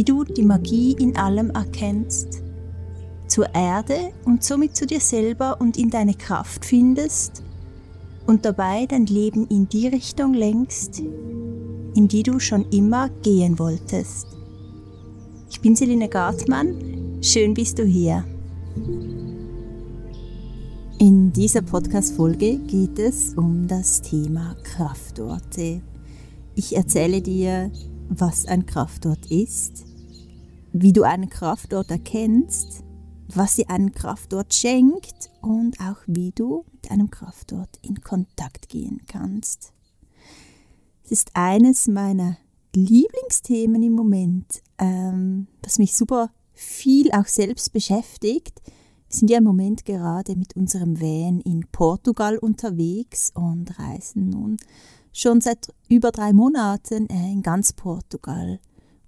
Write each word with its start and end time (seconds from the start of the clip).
wie 0.00 0.04
du 0.04 0.24
die 0.24 0.44
Magie 0.44 0.96
in 0.98 1.14
allem 1.18 1.50
erkennst, 1.50 2.42
zur 3.26 3.54
Erde 3.54 4.12
und 4.24 4.42
somit 4.42 4.74
zu 4.74 4.86
dir 4.86 4.98
selber 4.98 5.60
und 5.60 5.76
in 5.76 5.90
deine 5.90 6.14
Kraft 6.14 6.64
findest 6.64 7.42
und 8.26 8.46
dabei 8.46 8.86
dein 8.86 9.04
Leben 9.04 9.46
in 9.48 9.68
die 9.68 9.88
Richtung 9.88 10.32
lenkst, 10.32 11.00
in 11.00 12.08
die 12.08 12.22
du 12.22 12.38
schon 12.40 12.64
immer 12.70 13.10
gehen 13.10 13.58
wolltest. 13.58 14.26
Ich 15.50 15.60
bin 15.60 15.76
Selina 15.76 16.06
Gartmann, 16.06 17.18
schön 17.20 17.52
bist 17.52 17.78
du 17.78 17.84
hier. 17.84 18.24
In 20.98 21.30
dieser 21.30 21.60
Podcast-Folge 21.60 22.56
geht 22.56 22.98
es 22.98 23.34
um 23.34 23.68
das 23.68 24.00
Thema 24.00 24.56
Kraftorte. 24.62 25.82
Ich 26.54 26.74
erzähle 26.74 27.20
dir, 27.20 27.70
was 28.08 28.46
ein 28.46 28.64
Kraftort 28.64 29.30
ist, 29.30 29.89
wie 30.72 30.92
du 30.92 31.02
einen 31.02 31.28
Kraftort 31.28 31.90
erkennst, 31.90 32.84
was 33.28 33.56
dir 33.56 33.70
einen 33.70 33.92
Kraftort 33.92 34.54
schenkt 34.54 35.30
und 35.40 35.78
auch 35.80 35.98
wie 36.06 36.32
du 36.32 36.64
mit 36.72 36.90
einem 36.90 37.10
Kraftort 37.10 37.78
in 37.82 38.00
Kontakt 38.00 38.68
gehen 38.68 39.02
kannst. 39.06 39.72
Es 41.04 41.12
ist 41.12 41.30
eines 41.34 41.86
meiner 41.86 42.36
Lieblingsthemen 42.74 43.82
im 43.82 43.92
Moment, 43.92 44.62
ähm, 44.78 45.48
das 45.62 45.78
mich 45.78 45.94
super 45.94 46.30
viel 46.52 47.10
auch 47.12 47.26
selbst 47.26 47.72
beschäftigt 47.72 48.60
wir 49.10 49.16
sind 49.16 49.30
ja 49.30 49.38
im 49.38 49.44
Moment 49.44 49.84
gerade 49.84 50.36
mit 50.36 50.54
unserem 50.54 51.00
Van 51.00 51.40
in 51.40 51.66
Portugal 51.72 52.38
unterwegs 52.38 53.32
und 53.34 53.76
reisen 53.76 54.28
nun 54.30 54.56
schon 55.12 55.40
seit 55.40 55.74
über 55.88 56.12
drei 56.12 56.32
Monaten 56.32 57.08
äh, 57.08 57.32
in 57.32 57.42
ganz 57.42 57.72
Portugal 57.72 58.60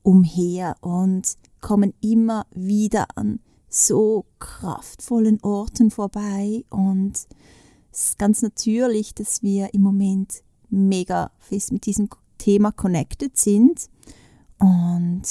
umher 0.02 0.74
und 0.80 1.34
kommen 1.62 1.94
immer 2.02 2.46
wieder 2.50 3.06
an 3.14 3.40
so 3.70 4.26
kraftvollen 4.38 5.42
Orten 5.42 5.90
vorbei 5.90 6.64
und 6.68 7.14
es 7.90 8.08
ist 8.08 8.18
ganz 8.18 8.42
natürlich, 8.42 9.14
dass 9.14 9.42
wir 9.42 9.72
im 9.72 9.80
Moment 9.80 10.42
mega 10.68 11.30
fest 11.38 11.72
mit 11.72 11.86
diesem 11.86 12.10
Thema 12.36 12.72
connected 12.72 13.38
sind 13.38 13.88
und 14.58 15.22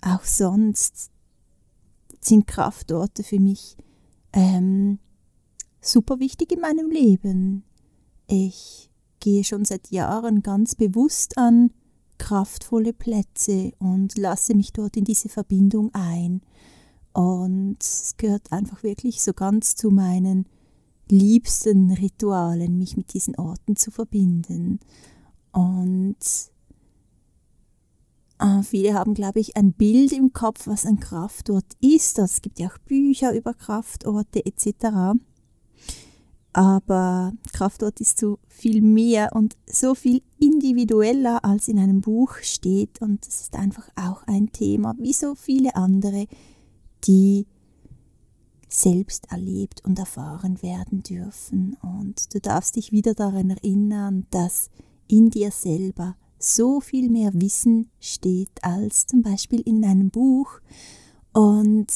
auch 0.00 0.24
sonst 0.24 1.10
sind 2.20 2.46
Kraftorte 2.46 3.22
für 3.22 3.40
mich 3.40 3.76
ähm, 4.32 4.98
super 5.80 6.18
wichtig 6.20 6.52
in 6.52 6.60
meinem 6.60 6.90
Leben. 6.90 7.64
Ich 8.26 8.90
gehe 9.20 9.44
schon 9.44 9.64
seit 9.64 9.90
Jahren 9.90 10.42
ganz 10.42 10.74
bewusst 10.74 11.36
an 11.38 11.72
kraftvolle 12.18 12.92
Plätze 12.92 13.72
und 13.78 14.16
lasse 14.18 14.54
mich 14.54 14.72
dort 14.72 14.96
in 14.96 15.04
diese 15.04 15.28
Verbindung 15.28 15.90
ein. 15.94 16.40
Und 17.12 17.76
es 17.80 18.14
gehört 18.16 18.52
einfach 18.52 18.82
wirklich 18.82 19.22
so 19.22 19.32
ganz 19.32 19.76
zu 19.76 19.90
meinen 19.90 20.46
liebsten 21.08 21.90
Ritualen, 21.92 22.78
mich 22.78 22.96
mit 22.96 23.14
diesen 23.14 23.36
Orten 23.36 23.76
zu 23.76 23.90
verbinden. 23.90 24.80
Und 25.52 26.16
äh, 28.40 28.62
viele 28.62 28.94
haben, 28.94 29.14
glaube 29.14 29.40
ich, 29.40 29.56
ein 29.56 29.72
Bild 29.72 30.12
im 30.12 30.32
Kopf, 30.32 30.66
was 30.66 30.86
ein 30.86 30.98
Kraftort 30.98 31.66
ist. 31.80 32.18
Es 32.18 32.42
gibt 32.42 32.58
ja 32.58 32.68
auch 32.68 32.78
Bücher 32.78 33.32
über 33.34 33.54
Kraftorte 33.54 34.44
etc. 34.44 35.16
Aber 36.54 37.32
Kraftort 37.52 38.00
ist 38.00 38.20
so 38.20 38.38
viel 38.48 38.80
mehr 38.80 39.34
und 39.34 39.56
so 39.66 39.96
viel 39.96 40.22
individueller, 40.38 41.44
als 41.44 41.66
in 41.66 41.80
einem 41.80 42.00
Buch 42.00 42.36
steht. 42.42 43.02
Und 43.02 43.26
es 43.26 43.42
ist 43.42 43.56
einfach 43.56 43.88
auch 43.96 44.22
ein 44.28 44.52
Thema, 44.52 44.94
wie 44.98 45.12
so 45.12 45.34
viele 45.34 45.74
andere, 45.74 46.28
die 47.04 47.46
selbst 48.68 49.30
erlebt 49.32 49.84
und 49.84 49.98
erfahren 49.98 50.62
werden 50.62 51.02
dürfen. 51.02 51.76
Und 51.82 52.32
du 52.32 52.40
darfst 52.40 52.76
dich 52.76 52.92
wieder 52.92 53.14
daran 53.14 53.50
erinnern, 53.50 54.26
dass 54.30 54.70
in 55.08 55.30
dir 55.30 55.50
selber 55.50 56.16
so 56.38 56.80
viel 56.80 57.10
mehr 57.10 57.32
Wissen 57.34 57.90
steht 57.98 58.62
als 58.62 59.06
zum 59.06 59.22
Beispiel 59.22 59.60
in 59.60 59.84
einem 59.84 60.10
Buch. 60.10 60.60
Und 61.32 61.88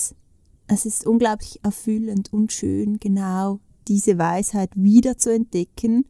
es 0.67 0.85
ist 0.85 1.07
unglaublich 1.07 1.61
erfüllend 1.63 2.33
und 2.33 2.53
schön, 2.53 2.99
genau 2.99 3.61
diese 3.89 4.19
Weisheit 4.19 4.71
wieder 4.75 5.19
zu 5.19 5.33
entdecken. 5.33 6.05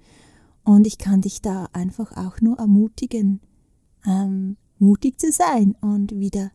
Und 0.65 0.87
ich 0.87 0.99
kann 0.99 1.23
dich 1.23 1.41
da 1.41 1.69
einfach 1.73 2.17
auch 2.17 2.41
nur 2.41 2.59
ermutigen, 2.59 3.41
ähm, 4.07 4.57
mutig 4.79 5.19
zu 5.19 5.33
sein 5.33 5.77
und 5.81 6.19
wieder 6.19 6.51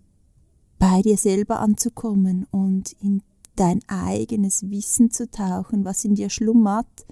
bei 0.78 1.02
dir 1.02 1.18
selber 1.18 1.60
anzukommen 1.60 2.46
und 2.52 2.94
in 3.02 3.22
dein 3.56 3.80
eigenes 3.88 4.70
Wissen 4.70 5.12
zu 5.12 5.30
tauchen, 5.30 5.86
was 5.86 6.06
in 6.06 6.16
dir 6.16 6.30
schlummert 6.30 7.06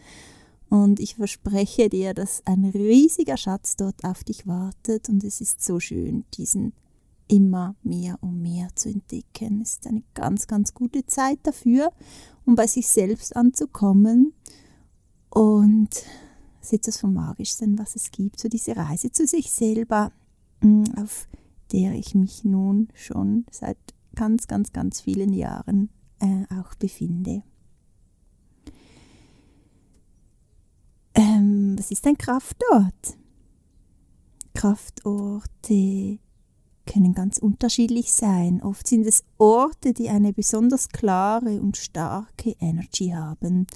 und 0.71 1.01
ich 1.01 1.15
verspreche 1.15 1.89
dir, 1.89 2.13
dass 2.13 2.43
ein 2.45 2.63
riesiger 2.63 3.35
Schatz 3.35 3.75
dort 3.75 4.05
auf 4.05 4.23
dich 4.23 4.47
wartet 4.47 5.09
und 5.09 5.21
es 5.21 5.41
ist 5.41 5.61
so 5.61 5.81
schön, 5.81 6.23
diesen 6.35 6.71
immer 7.27 7.75
mehr 7.83 8.17
und 8.21 8.41
mehr 8.41 8.69
zu 8.75 8.87
entdecken. 8.87 9.59
Es 9.61 9.71
ist 9.71 9.87
eine 9.87 10.03
ganz, 10.13 10.47
ganz 10.47 10.73
gute 10.73 11.05
Zeit 11.05 11.39
dafür, 11.43 11.91
um 12.51 12.55
bei 12.55 12.67
sich 12.67 12.89
selbst 12.89 13.33
anzukommen. 13.37 14.33
Und 15.29 15.89
es 16.59 16.67
ist 16.67 16.73
etwas 16.73 16.99
vom 16.99 17.13
Magischsten, 17.13 17.79
was 17.79 17.95
es 17.95 18.11
gibt, 18.11 18.41
so 18.41 18.49
diese 18.49 18.75
Reise 18.75 19.09
zu 19.09 19.25
sich 19.25 19.49
selber, 19.49 20.11
mm, 20.59 20.83
auf 20.97 21.29
der 21.71 21.93
ich 21.93 22.13
mich 22.13 22.43
nun 22.43 22.89
schon 22.93 23.45
seit 23.49 23.77
ganz, 24.15 24.47
ganz, 24.47 24.73
ganz 24.73 24.99
vielen 24.99 25.31
Jahren 25.31 25.91
äh, 26.19 26.43
auch 26.53 26.75
befinde. 26.75 27.41
Ähm, 31.13 31.75
was 31.79 31.89
ist 31.89 32.05
ein 32.05 32.17
Kraftort? 32.17 33.17
Kraftorte 34.53 36.19
können 36.85 37.13
ganz 37.13 37.37
unterschiedlich 37.37 38.11
sein. 38.11 38.61
Oft 38.61 38.87
sind 38.87 39.05
es 39.05 39.23
Orte, 39.37 39.93
die 39.93 40.09
eine 40.09 40.33
besonders 40.33 40.89
klare 40.89 41.61
und 41.61 41.77
starke 41.77 42.55
Energy 42.59 43.09
haben. 43.09 43.67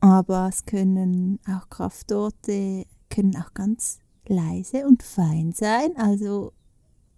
Aber 0.00 0.48
es 0.48 0.64
können 0.64 1.38
auch 1.46 1.68
Kraftorte, 1.68 2.86
können 3.08 3.36
auch 3.36 3.52
ganz 3.54 3.98
leise 4.26 4.86
und 4.86 5.02
fein 5.02 5.52
sein. 5.52 5.96
Also 5.96 6.52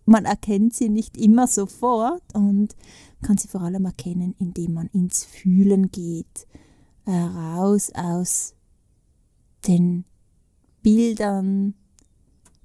man 0.05 0.25
erkennt 0.25 0.75
sie 0.75 0.89
nicht 0.89 1.17
immer 1.17 1.47
sofort 1.47 2.23
und 2.35 2.75
kann 3.23 3.39
sie 3.39 3.49
vor 3.49 3.63
allem 3.63 3.85
erkennen, 3.85 4.35
indem 4.39 4.75
man 4.75 4.89
ins 4.89 5.25
Fühlen 5.25 5.91
geht, 5.91 6.47
raus 7.07 7.93
aus 7.95 8.55
den 9.67 10.05
Bildern, 10.83 11.75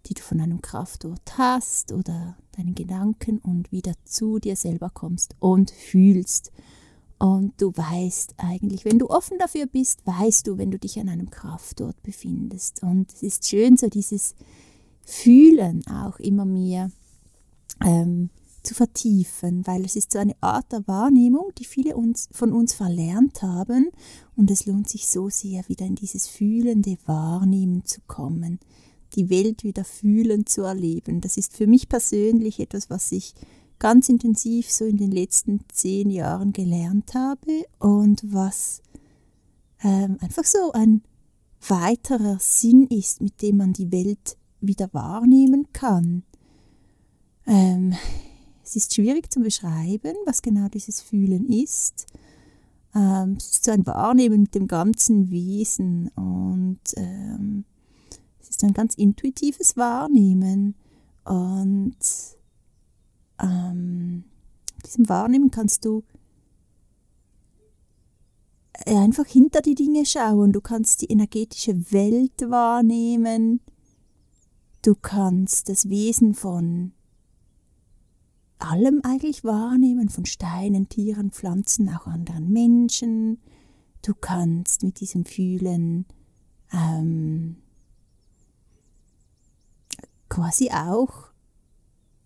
die 0.08 0.14
du 0.14 0.22
von 0.22 0.40
einem 0.40 0.62
Kraftort 0.62 1.38
hast 1.38 1.92
oder 1.92 2.38
deinen 2.56 2.76
Gedanken 2.76 3.40
und 3.40 3.72
wieder 3.72 3.94
zu 4.06 4.40
dir 4.40 4.56
selber 4.56 4.90
kommst 4.90 5.36
und 5.40 5.72
fühlst. 5.72 6.52
Und 7.20 7.60
du 7.62 7.76
weißt 7.76 8.36
eigentlich, 8.38 8.86
wenn 8.86 9.00
du 9.00 9.10
offen 9.10 9.40
dafür 9.40 9.66
bist, 9.66 10.06
weißt 10.06 10.48
du, 10.48 10.58
wenn 10.58 10.72
du 10.72 10.78
dich 10.78 11.00
an 11.00 11.10
einem 11.10 11.30
Kraftort 11.30 12.02
befindest. 12.04 12.84
Und 12.84 13.12
es 13.12 13.24
ist 13.24 13.48
schön, 13.48 13.76
so 13.76 13.88
dieses 13.88 14.36
Fühlen 15.04 15.86
auch 15.88 16.20
immer 16.20 16.46
mehr 16.46 16.92
ähm, 17.84 18.30
zu 18.68 18.76
vertiefen, 18.76 19.66
weil 19.66 19.86
es 19.86 19.96
ist 19.96 20.12
so 20.12 20.20
eine 20.20 20.36
Art 20.42 20.72
der 20.72 20.88
Wahrnehmung, 20.88 21.52
die 21.58 21.66
viele 21.66 21.96
uns, 21.96 22.28
von 22.32 22.52
uns 22.52 22.74
verlernt 22.74 23.42
haben 23.42 23.90
und 24.36 24.52
es 24.52 24.66
lohnt 24.66 24.90
sich 24.90 25.08
so 25.08 25.30
sehr, 25.30 25.68
wieder 25.70 25.86
in 25.86 25.96
dieses 25.96 26.28
fühlende 26.28 26.98
Wahrnehmen 27.06 27.86
zu 27.86 28.02
kommen, 28.08 28.60
die 29.18 29.30
Welt 29.30 29.64
wieder 29.64 29.84
fühlend 29.84 30.48
zu 30.48 30.62
erleben. 30.62 31.20
Das 31.22 31.36
ist 31.38 31.54
für 31.54 31.68
mich 31.68 31.90
persönlich 31.90 32.60
etwas, 32.60 32.90
was 32.90 33.12
ich 33.12 33.34
ganz 33.80 34.10
intensiv 34.10 34.72
so 34.72 34.86
in 34.86 34.98
den 34.98 35.12
letzten 35.12 35.60
zehn 35.72 36.10
Jahren 36.10 36.54
gelernt 36.54 37.14
habe 37.14 37.66
und 37.80 38.22
was 38.24 38.82
ähm, 39.84 40.18
einfach 40.22 40.46
so 40.46 40.72
ein 40.72 41.02
weiterer 41.68 42.38
Sinn 42.40 42.88
ist, 42.88 43.22
mit 43.22 43.42
dem 43.42 43.58
man 43.58 43.74
die 43.74 43.92
Welt 43.92 44.38
wieder 44.62 44.90
wahrnehmen 44.94 45.68
kann. 45.74 46.24
Ähm, 47.46 47.94
es 48.64 48.76
ist 48.76 48.96
schwierig 48.96 49.32
zu 49.32 49.40
beschreiben, 49.40 50.16
was 50.26 50.42
genau 50.42 50.68
dieses 50.68 51.02
Fühlen 51.02 51.48
ist. 51.48 52.06
Ähm, 52.96 53.36
es 53.38 53.52
ist 53.52 53.66
so 53.66 53.72
ein 53.72 53.86
Wahrnehmen 53.86 54.42
mit 54.42 54.56
dem 54.56 54.68
ganzen 54.68 55.30
Wesen 55.30 56.10
und 56.10 56.80
ist 58.58 58.64
ein 58.64 58.74
ganz 58.74 58.96
intuitives 58.96 59.78
Wahrnehmen. 59.78 60.76
Und 61.24 61.98
ähm, 63.40 64.24
diesem 64.86 65.10
Wahrnehmen 65.10 65.52
kannst 65.52 65.86
du 65.86 66.04
einfach 68.86 69.28
hinter 69.28 69.62
die 69.62 69.76
Dinge 69.76 70.06
schauen. 70.06 70.54
Du 70.54 70.62
kannst 70.62 71.02
die 71.02 71.12
energetische 71.12 71.92
Welt 71.92 72.50
wahrnehmen. 72.50 73.62
Du 74.82 74.96
kannst 74.96 75.70
das 75.70 75.90
Wesen 75.90 76.34
von 76.34 76.94
allem 78.58 79.02
eigentlich 79.04 79.44
wahrnehmen, 79.44 80.10
von 80.10 80.26
Steinen, 80.26 80.90
Tieren, 80.90 81.32
Pflanzen, 81.32 81.90
auch 81.90 82.08
anderen 82.08 82.52
Menschen. 82.52 83.40
Du 84.04 84.16
kannst 84.16 84.82
mit 84.82 85.00
diesem 85.00 85.26
Fühlen 85.26 86.06
ähm, 86.72 87.58
quasi 90.38 90.70
auch 90.70 91.32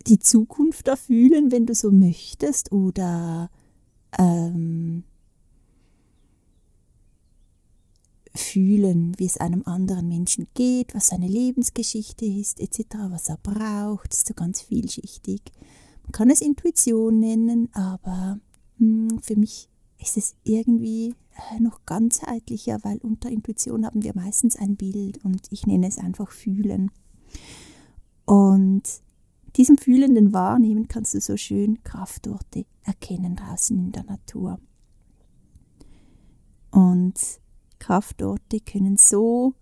die 0.05 0.19
Zukunft 0.19 0.89
erfühlen, 0.89 1.49
wenn 1.49 1.65
du 1.65 1.73
so 1.73 1.91
möchtest, 1.91 2.73
oder 2.73 3.49
ähm, 4.19 5.05
fühlen, 8.35 9.13
wie 9.17 9.25
es 9.25 9.37
einem 9.37 9.63
anderen 9.65 10.09
Menschen 10.09 10.47
geht, 10.55 10.93
was 10.93 11.07
seine 11.07 11.27
Lebensgeschichte 11.29 12.25
ist, 12.25 12.59
etc., 12.59 12.97
was 13.09 13.29
er 13.29 13.37
braucht, 13.37 14.13
ist 14.13 14.27
so 14.27 14.33
ganz 14.33 14.59
vielschichtig. 14.59 15.41
Man 16.03 16.11
kann 16.11 16.29
es 16.29 16.41
Intuition 16.41 17.17
nennen, 17.19 17.69
aber 17.73 18.39
mh, 18.77 19.11
hm, 19.11 19.19
für 19.21 19.37
mich 19.37 19.69
ist 19.99 20.17
es 20.17 20.35
irgendwie 20.43 21.15
äh, 21.53 21.61
noch 21.61 21.85
ganzheitlicher, 21.85 22.79
weil 22.83 22.97
unter 22.97 23.29
Intuition 23.29 23.85
haben 23.85 24.03
wir 24.03 24.13
meistens 24.15 24.57
ein 24.57 24.75
Bild 24.75 25.23
und 25.23 25.47
ich 25.49 25.65
nenne 25.65 25.87
es 25.87 25.97
einfach 25.97 26.31
Fühlen. 26.31 26.91
Und 28.25 28.83
diesem 29.57 29.77
fühlenden 29.77 30.33
Wahrnehmen 30.33 30.87
kannst 30.87 31.13
du 31.13 31.19
so 31.19 31.37
schön 31.37 31.83
Kraftorte 31.83 32.65
erkennen 32.83 33.35
draußen 33.35 33.77
in 33.77 33.91
der 33.91 34.03
Natur. 34.03 34.59
Und 36.71 37.19
Kraftorte 37.79 38.59
können 38.61 38.95
so 38.97 39.53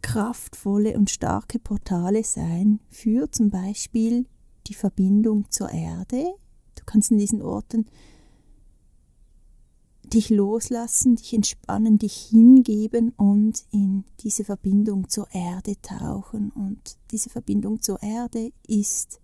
kraftvolle 0.00 0.96
und 0.96 1.10
starke 1.10 1.58
Portale 1.58 2.24
sein 2.24 2.80
für 2.90 3.30
zum 3.30 3.50
Beispiel 3.50 4.26
die 4.66 4.74
Verbindung 4.74 5.50
zur 5.50 5.70
Erde. 5.70 6.34
Du 6.74 6.84
kannst 6.86 7.10
in 7.10 7.18
diesen 7.18 7.42
Orten 7.42 7.86
dich 10.14 10.30
loslassen, 10.30 11.16
dich 11.16 11.34
entspannen, 11.34 11.98
dich 11.98 12.14
hingeben 12.30 13.10
und 13.16 13.64
in 13.70 14.04
diese 14.20 14.44
Verbindung 14.44 15.08
zur 15.08 15.28
Erde 15.32 15.74
tauchen. 15.82 16.50
Und 16.50 16.96
diese 17.10 17.30
Verbindung 17.30 17.82
zur 17.82 18.02
Erde 18.02 18.52
ist 18.66 19.20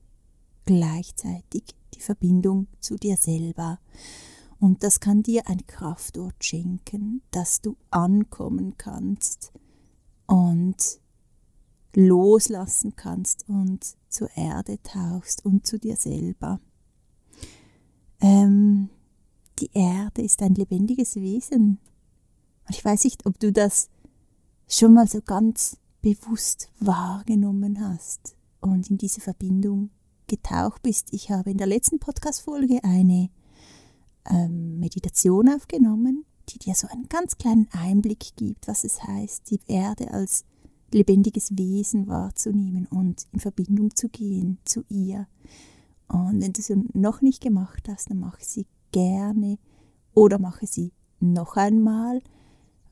gleichzeitig 0.65 1.65
die 1.95 2.01
Verbindung 2.01 2.67
zu 2.81 2.97
dir 2.97 3.17
selber. 3.17 3.79
Und 4.59 4.83
das 4.83 5.01
kann 5.01 5.23
dir 5.23 5.49
ein 5.49 5.67
Kraftort 5.67 6.45
schenken, 6.45 7.23
dass 7.31 7.61
du 7.61 7.77
ankommen 7.91 8.75
kannst 8.77 9.53
und 10.27 11.01
loslassen 11.95 12.95
kannst 12.95 13.49
und 13.49 13.97
zur 14.09 14.29
Erde 14.37 14.79
tauchst 14.83 15.45
und 15.45 15.67
zu 15.67 15.79
dir 15.79 15.97
selber. 15.97 16.61
Ähm, 18.21 18.91
die 19.61 19.71
Erde 19.73 20.23
ist 20.23 20.43
ein 20.43 20.55
lebendiges 20.55 21.17
Wesen. 21.17 21.79
Und 22.67 22.75
ich 22.75 22.85
weiß 22.85 23.05
nicht, 23.05 23.27
ob 23.27 23.39
du 23.39 23.53
das 23.53 23.89
schon 24.69 24.95
mal 24.95 25.07
so 25.07 25.21
ganz 25.21 25.77
bewusst 26.03 26.71
wahrgenommen 26.81 27.81
hast 27.81 28.37
und 28.61 28.91
in 28.91 28.99
diese 28.99 29.21
Verbindung 29.21 29.91
getaucht 30.27 30.83
bist. 30.83 31.13
Ich 31.13 31.31
habe 31.31 31.51
in 31.51 31.59
der 31.59 31.67
letzten 31.67 31.99
Podcast-Folge 31.99 32.83
eine 32.85 33.31
ähm, 34.27 34.79
Meditation 34.79 35.49
aufgenommen 35.49 36.25
die 36.53 36.59
dir 36.59 36.75
so 36.75 36.89
einen 36.89 37.09
ganz 37.09 37.39
kleinen 37.39 37.69
Einblick 37.73 38.37
gibt, 38.37 38.69
was 38.69 38.85
es 38.85 39.03
heißt, 39.03 39.51
die 39.51 39.61
Erde 39.67 40.13
als 40.13 40.45
lebendiges 40.93 41.57
Wesen 41.57 42.09
wahrzunehmen 42.09 42.87
und 42.87 43.27
in 43.33 43.41
Verbindung 43.41 43.95
zu 43.95 44.09
gehen 44.09 44.59
zu 44.65 44.85
ihr. 44.89 45.29
Und 46.09 46.41
wenn 46.41 46.53
du 46.53 46.61
es 46.61 46.73
noch 46.93 47.23
nicht 47.23 47.41
gemacht 47.41 47.89
hast, 47.89 48.11
dann 48.11 48.19
mache 48.19 48.45
sie 48.45 48.67
gerne 48.91 49.59
oder 50.15 50.39
mache 50.39 50.67
sie 50.67 50.93
noch 51.21 51.57
einmal, 51.57 52.21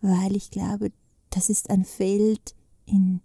weil 0.01 0.37
ich 0.37 0.51
glaube, 0.51 0.93
das 1.31 1.51
ist 1.51 1.71
ein 1.71 1.85
Feld, 1.85 2.55
in 2.87 3.21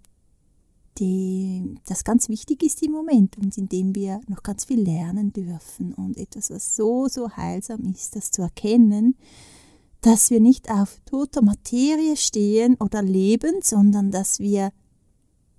dem 1.00 1.80
das 1.86 2.04
ganz 2.04 2.30
wichtig 2.30 2.64
ist 2.64 2.84
im 2.84 2.92
Moment 2.92 3.38
und 3.38 3.58
in 3.58 3.68
dem 3.68 3.96
wir 3.96 4.22
noch 4.28 4.44
ganz 4.44 4.66
viel 4.66 4.82
lernen 4.82 5.34
dürfen 5.34 5.94
und 5.94 6.18
etwas, 6.18 6.52
was 6.52 6.76
so, 6.76 7.08
so 7.08 7.32
heilsam 7.32 7.82
ist, 7.86 8.16
das 8.16 8.32
zu 8.32 8.44
erkennen, 8.44 9.16
dass 10.02 10.30
wir 10.30 10.40
nicht 10.40 10.70
auf 10.70 11.00
toter 11.06 11.42
Materie 11.42 12.16
stehen 12.18 12.76
oder 12.76 13.02
leben, 13.02 13.62
sondern 13.62 14.12
dass 14.12 14.40
wir 14.40 14.72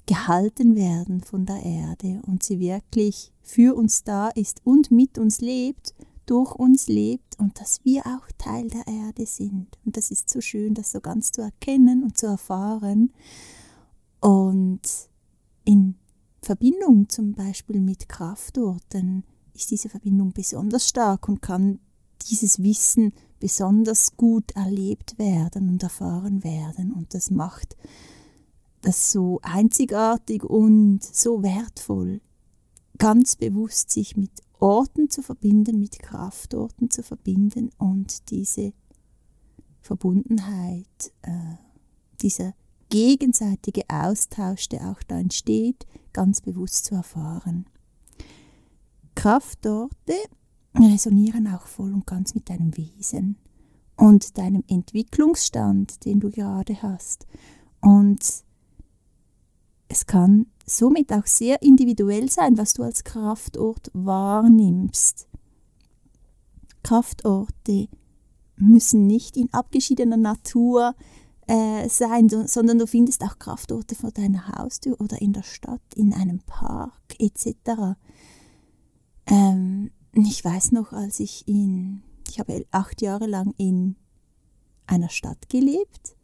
gehalten 0.06 0.76
werden 0.76 1.22
von 1.22 1.46
der 1.46 1.62
Erde 1.62 2.20
und 2.26 2.42
sie 2.42 2.60
wirklich 2.60 3.32
für 3.42 3.74
uns 3.74 4.04
da 4.04 4.28
ist 4.28 4.60
und 4.64 4.90
mit 4.90 5.18
uns 5.18 5.40
lebt, 5.40 5.94
durch 6.26 6.54
uns 6.54 6.88
lebt 6.88 7.38
und 7.38 7.60
dass 7.60 7.84
wir 7.84 8.06
auch 8.06 8.26
Teil 8.38 8.68
der 8.68 8.86
Erde 8.86 9.26
sind. 9.26 9.78
Und 9.84 9.96
das 9.96 10.10
ist 10.10 10.30
so 10.30 10.40
schön, 10.40 10.74
das 10.74 10.92
so 10.92 11.00
ganz 11.00 11.32
zu 11.32 11.42
erkennen 11.42 12.02
und 12.02 12.16
zu 12.16 12.26
erfahren. 12.26 13.12
Und 14.20 14.80
in 15.64 15.96
Verbindung 16.42 17.08
zum 17.08 17.32
Beispiel 17.32 17.80
mit 17.80 18.08
Kraftorten 18.08 19.24
ist 19.54 19.70
diese 19.70 19.88
Verbindung 19.88 20.32
besonders 20.32 20.88
stark 20.88 21.28
und 21.28 21.42
kann 21.42 21.78
dieses 22.30 22.62
Wissen 22.62 23.12
besonders 23.38 24.16
gut 24.16 24.52
erlebt 24.52 25.18
werden 25.18 25.68
und 25.68 25.82
erfahren 25.82 26.42
werden. 26.44 26.92
Und 26.92 27.14
das 27.14 27.30
macht 27.30 27.76
das 28.82 29.12
so 29.12 29.40
einzigartig 29.42 30.44
und 30.44 31.02
so 31.02 31.42
wertvoll, 31.42 32.20
ganz 32.98 33.36
bewusst 33.36 33.90
sich 33.90 34.16
mit 34.16 34.30
Orten 34.64 35.10
zu 35.10 35.20
verbinden, 35.20 35.78
mit 35.78 35.98
Kraftorten 35.98 36.88
zu 36.88 37.02
verbinden 37.02 37.68
und 37.76 38.30
diese 38.30 38.72
Verbundenheit, 39.82 41.12
äh, 41.20 41.56
dieser 42.22 42.54
gegenseitige 42.88 43.82
Austausch, 43.88 44.70
der 44.70 44.88
auch 44.88 45.02
da 45.02 45.18
entsteht, 45.18 45.86
ganz 46.14 46.40
bewusst 46.40 46.86
zu 46.86 46.94
erfahren. 46.94 47.66
Kraftorte 49.14 50.14
resonieren 50.74 51.46
auch 51.48 51.66
voll 51.66 51.92
und 51.92 52.06
ganz 52.06 52.34
mit 52.34 52.48
deinem 52.48 52.74
Wesen 52.74 53.36
und 53.96 54.38
deinem 54.38 54.64
Entwicklungsstand, 54.66 56.06
den 56.06 56.20
du 56.20 56.30
gerade 56.30 56.80
hast. 56.80 57.26
Und 57.82 58.44
es 59.88 60.06
kann 60.06 60.46
somit 60.66 61.12
auch 61.12 61.26
sehr 61.26 61.62
individuell 61.62 62.30
sein, 62.30 62.56
was 62.58 62.74
du 62.74 62.82
als 62.82 63.04
Kraftort 63.04 63.90
wahrnimmst. 63.92 65.28
Kraftorte 66.82 67.88
müssen 68.56 69.06
nicht 69.06 69.36
in 69.36 69.52
abgeschiedener 69.52 70.16
Natur 70.16 70.94
äh, 71.46 71.88
sein, 71.88 72.28
sondern 72.28 72.78
du 72.78 72.86
findest 72.86 73.22
auch 73.22 73.38
Kraftorte 73.38 73.94
vor 73.94 74.10
deiner 74.12 74.48
Haustür 74.48 75.00
oder 75.00 75.20
in 75.20 75.32
der 75.32 75.42
Stadt, 75.42 75.82
in 75.94 76.14
einem 76.14 76.40
Park 76.40 77.14
etc. 77.18 77.96
Ähm, 79.26 79.90
ich 80.12 80.44
weiß 80.44 80.72
noch, 80.72 80.92
als 80.92 81.20
ich 81.20 81.46
in, 81.48 82.02
ich 82.30 82.38
habe 82.38 82.64
acht 82.70 83.02
Jahre 83.02 83.26
lang 83.26 83.52
in 83.56 83.96
einer 84.86 85.08
Stadt 85.08 85.48
gelebt 85.48 86.16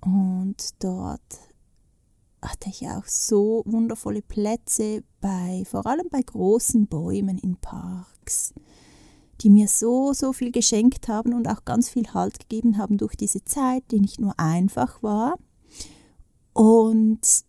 und 0.00 0.82
dort 0.82 1.49
hatte 2.42 2.70
ich 2.70 2.88
auch 2.88 3.04
so 3.06 3.62
wundervolle 3.66 4.22
Plätze 4.22 5.02
bei, 5.20 5.64
vor 5.66 5.86
allem 5.86 6.08
bei 6.10 6.22
großen 6.22 6.86
Bäumen 6.86 7.38
in 7.38 7.56
Parks, 7.56 8.54
die 9.40 9.50
mir 9.50 9.68
so, 9.68 10.12
so 10.12 10.32
viel 10.32 10.52
geschenkt 10.52 11.08
haben 11.08 11.34
und 11.34 11.48
auch 11.48 11.64
ganz 11.64 11.90
viel 11.90 12.12
Halt 12.12 12.38
gegeben 12.40 12.78
haben 12.78 12.98
durch 12.98 13.16
diese 13.16 13.44
Zeit, 13.44 13.84
die 13.90 14.00
nicht 14.00 14.20
nur 14.20 14.38
einfach 14.38 15.02
war. 15.02 15.38
Und 16.52 17.44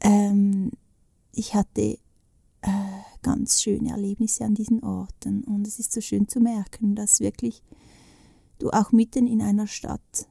ähm, 0.00 0.70
ich 1.32 1.54
hatte 1.54 1.98
äh, 2.62 2.98
ganz 3.22 3.62
schöne 3.62 3.90
Erlebnisse 3.90 4.44
an 4.44 4.54
diesen 4.54 4.82
Orten. 4.82 5.44
Und 5.44 5.66
es 5.66 5.78
ist 5.78 5.92
so 5.92 6.00
schön 6.00 6.28
zu 6.28 6.40
merken, 6.40 6.94
dass 6.94 7.20
wirklich 7.20 7.62
du 8.58 8.70
auch 8.70 8.92
mitten 8.92 9.26
in 9.26 9.40
einer 9.40 9.66
Stadt 9.66 10.28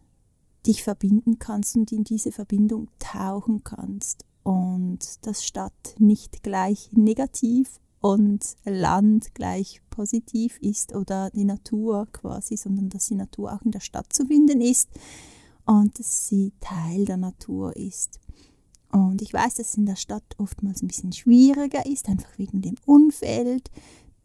dich 0.68 0.84
verbinden 0.84 1.40
kannst 1.40 1.76
und 1.76 1.92
in 1.92 2.04
diese 2.04 2.32
Verbindung 2.32 2.90
tauchen 3.00 3.64
kannst 3.64 4.26
und 4.44 5.00
dass 5.26 5.46
Stadt 5.46 5.96
nicht 5.98 6.44
gleich 6.44 6.90
negativ 6.94 7.80
und 8.00 8.56
Land 8.64 9.34
gleich 9.34 9.82
positiv 9.90 10.58
ist 10.62 10.94
oder 10.94 11.30
die 11.32 11.46
Natur 11.46 12.08
quasi, 12.12 12.56
sondern 12.56 12.90
dass 12.90 13.08
die 13.08 13.16
Natur 13.16 13.54
auch 13.54 13.62
in 13.64 13.72
der 13.72 13.80
Stadt 13.80 14.14
zu 14.14 14.26
finden 14.26 14.62
ist 14.62 14.90
und 15.66 15.98
dass 16.00 16.28
sie 16.28 16.54
Teil 16.60 17.06
der 17.06 17.18
Natur 17.18 17.76
ist. 17.76 18.20
Und 18.92 19.22
ich 19.22 19.34
weiß, 19.34 19.56
dass 19.56 19.70
es 19.70 19.78
in 19.78 19.86
der 19.86 19.96
Stadt 19.96 20.36
oftmals 20.38 20.82
ein 20.82 20.88
bisschen 20.88 21.12
schwieriger 21.12 21.86
ist, 21.86 22.08
einfach 22.08 22.38
wegen 22.38 22.62
dem 22.62 22.76
Umfeld. 22.86 23.70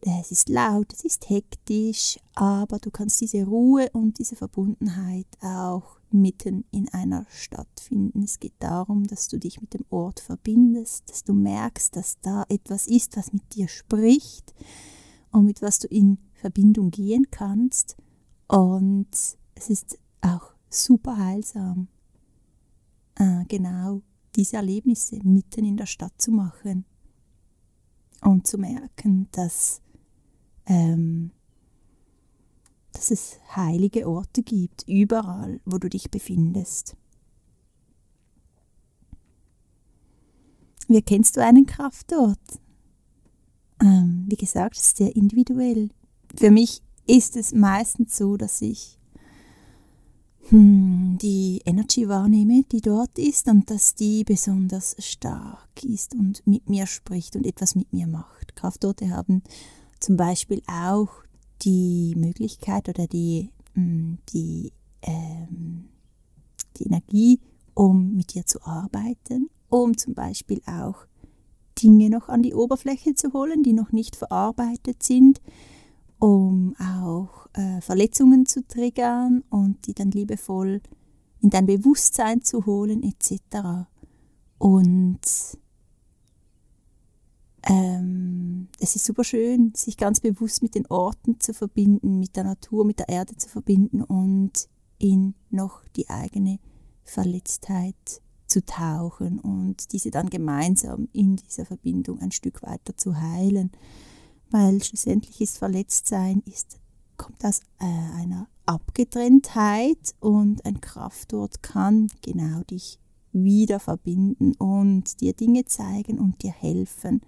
Es 0.01 0.31
ist 0.31 0.49
laut, 0.49 0.93
es 0.93 1.05
ist 1.05 1.29
hektisch, 1.29 2.19
aber 2.35 2.79
du 2.79 2.91
kannst 2.91 3.21
diese 3.21 3.45
Ruhe 3.45 3.89
und 3.93 4.19
diese 4.19 4.37
Verbundenheit 4.37 5.27
auch 5.41 6.02
mitten 6.13 6.65
in 6.71 6.89
einer 6.91 7.27
Stadt 7.31 7.81
finden. 7.81 8.23
Es 8.23 8.41
geht 8.41 8.55
darum, 8.59 9.05
dass 9.05 9.29
du 9.29 9.39
dich 9.39 9.61
mit 9.61 9.75
dem 9.75 9.85
Ort 9.91 10.21
verbindest, 10.21 11.09
dass 11.09 11.25
du 11.25 11.33
merkst, 11.33 11.95
dass 11.97 12.21
da 12.21 12.45
etwas 12.49 12.87
ist, 12.87 13.17
was 13.17 13.33
mit 13.33 13.55
dir 13.55 13.69
spricht 13.69 14.55
und 15.31 15.45
mit 15.45 15.63
was 15.63 15.79
du 15.79 15.89
in 15.89 16.19
Verbindung 16.35 16.91
gehen 16.91 17.27
kannst. 17.31 17.97
Und 18.49 19.09
es 19.55 19.71
ist 19.71 19.99
auch 20.21 20.53
super 20.69 21.17
heilsam, 21.17 21.89
äh, 23.17 23.45
genau 23.49 24.03
diese 24.37 24.57
Erlebnisse 24.57 25.19
mitten 25.23 25.65
in 25.65 25.77
der 25.77 25.87
Stadt 25.87 26.15
zu 26.19 26.31
machen 26.31 26.85
und 28.23 28.47
zu 28.47 28.59
merken, 28.59 29.29
dass, 29.33 29.83
ähm, 30.67 31.33
dass 32.93 33.11
es 33.11 33.39
heilige 33.55 34.09
Orte 34.09 34.43
gibt, 34.43 34.85
überall, 34.87 35.61
wo 35.65 35.79
du 35.79 35.89
dich 35.89 36.11
befindest. 36.11 36.97
Wie 40.89 40.97
erkennst 40.97 41.37
du 41.37 41.43
einen 41.43 41.67
Kraftort? 41.67 42.39
Ähm, 43.81 44.27
wie 44.29 44.37
gesagt, 44.37 44.77
es 44.77 44.89
ist 44.89 44.97
sehr 44.99 45.15
individuell. 45.17 45.89
Für 46.37 46.51
mich 46.51 46.83
ist 47.07 47.37
es 47.37 47.53
meistens 47.53 48.17
so, 48.17 48.37
dass 48.37 48.61
ich 48.63 48.99
hm, 50.49 51.19
die 51.21 51.63
Energy 51.65 52.09
wahrnehme, 52.09 52.65
die 52.71 52.81
dort 52.81 53.19
ist 53.19 53.49
und 53.49 53.71
dass 53.71 53.95
die 53.95 54.25
besonders 54.25 54.97
stark 54.99 55.83
ist 55.83 56.15
und 56.15 56.47
mit 56.47 56.69
mir 56.69 56.87
spricht 56.87 57.37
und 57.37 57.47
etwas 57.47 57.75
mit 57.75 57.93
mir 57.93 58.07
macht. 58.07 58.55
Kraftorte 58.55 59.11
haben 59.11 59.43
zum 59.99 60.17
Beispiel 60.17 60.63
auch 60.67 61.11
die 61.63 62.15
Möglichkeit 62.17 62.89
oder 62.89 63.07
die, 63.07 63.51
hm, 63.75 64.19
die, 64.33 64.73
ähm, 65.03 65.89
die 66.77 66.85
Energie, 66.85 67.41
um 67.75 68.15
mit 68.15 68.35
dir 68.35 68.47
zu 68.47 68.63
arbeiten, 68.63 69.49
um 69.69 69.97
zum 69.97 70.15
Beispiel 70.15 70.61
auch 70.67 71.07
Dinge 71.83 72.11
noch 72.11 72.29
an 72.29 72.43
die 72.43 72.55
Oberfläche 72.55 73.15
zu 73.15 73.33
holen, 73.33 73.63
die 73.63 73.73
noch 73.73 73.93
nicht 73.93 74.17
verarbeitet 74.17 75.03
sind, 75.03 75.41
um 76.19 76.75
auch 76.79 77.49
äh, 77.55 77.81
Verletzungen 77.81 78.47
zu 78.47 78.67
triggern 78.67 79.43
und 79.51 79.87
die 79.87 79.95
dann 79.95 80.11
liebevoll 80.11 80.81
in 81.41 81.51
dein 81.51 81.67
Bewusstsein 81.67 82.43
zu 82.43 82.67
holen 82.67 83.03
etc. 83.03 83.89
Und 84.59 85.21
ähm, 87.69 88.69
es 88.81 88.97
ist 88.97 89.05
super 89.05 89.25
schön, 89.25 89.73
sich 89.77 89.97
ganz 89.97 90.21
bewusst 90.21 90.63
mit 90.63 90.75
den 90.75 90.87
Orten 90.87 91.39
zu 91.41 91.55
verbinden, 91.55 92.19
mit 92.19 92.37
der 92.37 92.45
Natur, 92.45 92.85
mit 92.85 92.99
der 92.99 93.09
Erde 93.09 93.37
zu 93.37 93.49
verbinden 93.49 94.03
und 94.03 94.69
in 94.99 95.35
noch 95.51 95.83
die 95.97 96.09
eigene 96.09 96.59
Verletztheit 97.05 98.23
zu 98.47 98.65
tauchen 98.65 99.39
und 99.39 99.93
diese 99.93 100.11
dann 100.11 100.29
gemeinsam 100.29 101.09
in 101.13 101.37
dieser 101.37 101.65
Verbindung 101.65 102.21
ein 102.21 102.33
Stück 102.33 102.63
weiter 102.63 102.97
zu 102.97 103.21
heilen. 103.21 103.71
Weil 104.51 104.83
schlussendlich 104.83 105.41
ist 105.41 105.59
Verletztsein, 105.59 106.43
ist, 106.45 106.79
kommt 107.17 107.45
aus 107.45 107.61
äh, 107.81 107.85
einer 108.21 108.49
Abgetrenntheit 108.67 110.15
und 110.21 110.65
ein 110.67 110.81
Kraftort 110.81 111.63
kann 111.63 112.09
genau 112.21 112.63
dich 112.65 112.99
wieder 113.33 113.81
verbinden 113.81 114.55
und 114.57 115.21
dir 115.21 115.33
Dinge 115.33 115.65
zeigen 115.65 116.19
und 116.19 116.43
dir 116.43 116.53
helfen, 116.53 117.23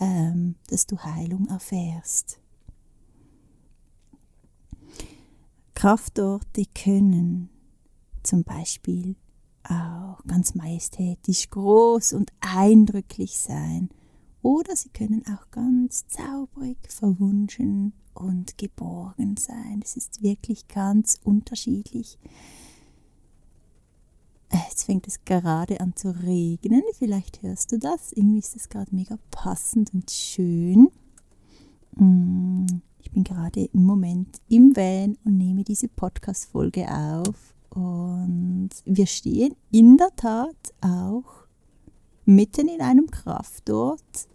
ähm, 0.00 0.56
dass 0.68 0.86
du 0.86 0.98
Heilung 0.98 1.48
erfährst. 1.48 2.40
Kraftorte 5.74 6.64
können 6.74 7.50
zum 8.22 8.44
Beispiel 8.44 9.16
auch 9.64 10.22
ganz 10.26 10.54
majestätisch 10.54 11.50
groß 11.50 12.14
und 12.14 12.32
eindrücklich 12.40 13.38
sein 13.38 13.90
oder 14.42 14.76
sie 14.76 14.90
können 14.90 15.24
auch 15.26 15.50
ganz 15.50 16.06
zauberig, 16.06 16.76
verwunschen 16.88 17.94
und 18.12 18.58
geborgen 18.58 19.36
sein. 19.36 19.80
Es 19.82 19.96
ist 19.96 20.22
wirklich 20.22 20.68
ganz 20.68 21.18
unterschiedlich. 21.24 22.18
Jetzt 24.52 24.84
fängt 24.84 25.06
es 25.08 25.24
gerade 25.24 25.80
an 25.80 25.96
zu 25.96 26.10
regnen. 26.10 26.82
Vielleicht 26.98 27.42
hörst 27.42 27.72
du 27.72 27.78
das. 27.78 28.12
Irgendwie 28.12 28.38
ist 28.38 28.56
es 28.56 28.68
gerade 28.68 28.94
mega 28.94 29.18
passend 29.30 29.92
und 29.92 30.10
schön. 30.10 30.90
Mm, 31.96 32.66
ich 33.00 33.10
bin 33.10 33.24
gerade 33.24 33.64
im 33.64 33.84
Moment 33.84 34.38
im 34.48 34.76
Van 34.76 35.16
und 35.24 35.38
nehme 35.38 35.64
diese 35.64 35.88
Podcast-Folge 35.88 36.88
auf. 36.88 37.54
Und 37.70 38.70
wir 38.84 39.06
stehen 39.06 39.56
in 39.72 39.96
der 39.96 40.14
Tat 40.14 40.56
auch 40.80 41.46
mitten 42.24 42.68
in 42.68 42.80
einem 42.80 43.10
Kraftort 43.10 44.28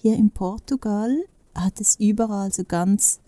hier 0.00 0.14
in 0.14 0.30
Portugal 0.30 1.24
hat 1.56 1.80
es 1.80 1.98
überall 1.98 2.52
so 2.52 2.62
ganz 2.62 3.20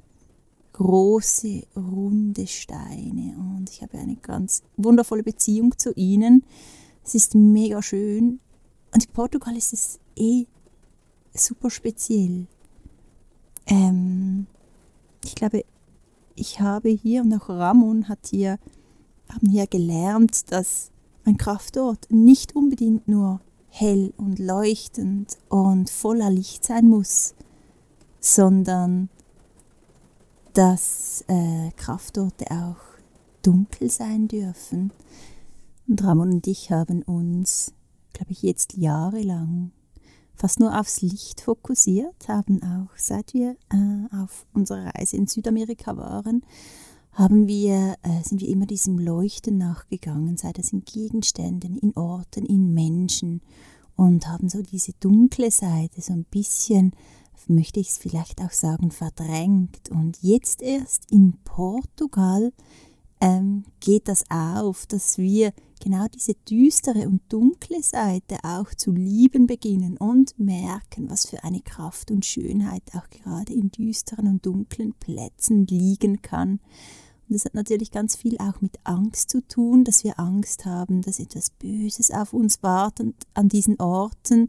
große, 0.73 1.65
runde 1.77 2.47
Steine 2.47 3.37
und 3.39 3.69
ich 3.71 3.83
habe 3.83 3.99
eine 3.99 4.17
ganz 4.17 4.63
wundervolle 4.77 5.23
Beziehung 5.23 5.77
zu 5.79 5.93
ihnen. 5.95 6.45
Es 7.05 7.15
ist 7.15 7.35
mega 7.35 7.83
schön 7.83 8.41
und 8.95 9.05
in 9.05 9.13
Portugal 9.13 9.57
ist 9.57 9.73
es 9.73 9.99
eh 10.17 10.47
super 11.35 11.71
speziell. 11.71 12.47
Ähm, 13.67 14.47
ich 15.25 15.35
glaube, 15.35 15.65
ich 16.35 16.61
habe 16.61 16.89
hier 16.89 17.23
und 17.23 17.35
auch 17.35 17.49
Ramon 17.49 18.09
hat 18.09 18.29
hier, 18.31 18.59
haben 19.29 19.51
hier 19.51 19.67
gelernt, 19.67 20.51
dass 20.51 20.91
ein 21.25 21.37
Kraftort 21.37 22.07
nicht 22.11 22.57
unbedingt 22.57 23.07
nur 23.07 23.41
hell 23.69 24.13
und 24.17 24.39
leuchtend 24.39 25.39
und 25.49 25.91
voller 25.91 26.31
Licht 26.31 26.65
sein 26.65 26.89
muss, 26.89 27.35
sondern 28.19 29.09
dass 30.55 31.25
äh, 31.29 31.71
Kraftorte 31.77 32.47
auch 32.51 32.77
dunkel 33.43 33.91
sein 33.91 34.29
dürfen. 34.29 34.93
Und 35.89 36.05
Ramon 36.05 36.33
und 36.33 36.47
ich 36.47 36.71
haben 36.71 37.03
uns, 37.03 37.73
glaube 38.13 38.33
ich, 38.33 38.43
jetzt 38.43 38.77
jahrelang 38.77 39.73
fast 40.41 40.59
nur 40.59 40.79
aufs 40.79 41.03
Licht 41.03 41.43
fokussiert, 41.43 42.27
haben 42.27 42.63
auch, 42.63 42.97
seit 42.97 43.35
wir 43.35 43.57
äh, 43.71 44.17
auf 44.17 44.47
unserer 44.55 44.87
Reise 44.95 45.19
in 45.19 45.27
Südamerika 45.27 45.99
waren, 45.99 46.43
haben 47.13 47.47
wir, 47.47 47.97
äh, 48.03 48.23
sind 48.25 48.41
wir 48.41 48.49
immer 48.49 48.65
diesem 48.65 48.99
Leuchten 48.99 49.59
nachgegangen, 49.59 50.39
sei 50.39 50.53
das 50.53 50.73
in 50.73 50.85
Gegenständen, 50.85 51.77
in 51.77 51.95
Orten, 51.95 52.47
in 52.47 52.73
Menschen 52.73 53.43
und 53.97 54.29
haben 54.29 54.49
so 54.49 54.63
diese 54.63 54.93
dunkle 54.95 55.51
Seite 55.51 56.01
so 56.01 56.15
ein 56.15 56.25
bisschen, 56.25 56.93
möchte 57.49 57.81
ich 57.81 57.91
es 57.91 57.99
vielleicht 57.99 58.41
auch 58.41 58.53
sagen, 58.53 58.91
verdrängt. 58.91 59.91
Und 59.91 60.19
jetzt 60.23 60.63
erst 60.63 61.11
in 61.11 61.35
Portugal 61.45 62.53
ähm, 63.21 63.65
geht 63.81 64.09
das 64.09 64.25
auf, 64.31 64.87
dass 64.87 65.19
wir 65.19 65.53
genau 65.81 66.07
diese 66.09 66.35
düstere 66.35 67.09
und 67.09 67.23
dunkle 67.29 67.83
Seite 67.83 68.39
auch 68.43 68.75
zu 68.75 68.93
lieben 68.93 69.47
beginnen 69.47 69.97
und 69.97 70.39
merken, 70.39 71.09
was 71.11 71.27
für 71.27 71.43
eine 71.45 71.61
Kraft 71.61 72.11
und 72.11 72.25
Schönheit 72.25 72.83
auch 72.95 73.09
gerade 73.11 73.53
in 73.53 73.71
düsteren 73.71 74.29
und 74.29 74.47
dunklen 74.47 74.95
Plätzen 74.95 75.67
liegen 75.67 76.23
kann. 76.23 76.61
Und 77.29 77.35
das 77.35 77.45
hat 77.45 77.55
natürlich 77.55 77.91
ganz 77.91 78.17
viel 78.17 78.37
auch 78.39 78.61
mit 78.61 78.79
Angst 78.85 79.31
zu 79.31 79.41
tun, 79.47 79.85
dass 79.85 80.05
wir 80.05 80.19
Angst 80.19 80.65
haben, 80.67 81.01
dass 81.03 81.21
etwas 81.21 81.51
Böses 81.51 82.11
auf 82.11 82.33
uns 82.33 82.63
wartet 82.63 83.15
an 83.35 83.49
diesen 83.49 83.79
Orten, 83.81 84.49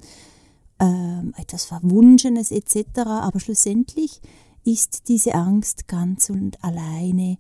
ähm, 0.81 1.33
etwas 1.37 1.65
Verwunschenes 1.65 2.51
etc. 2.51 2.99
Aber 3.05 3.39
schlussendlich 3.39 4.19
ist 4.65 5.07
diese 5.07 5.35
Angst 5.35 5.87
ganz 5.87 6.29
und 6.29 6.61
alleine, 6.63 7.37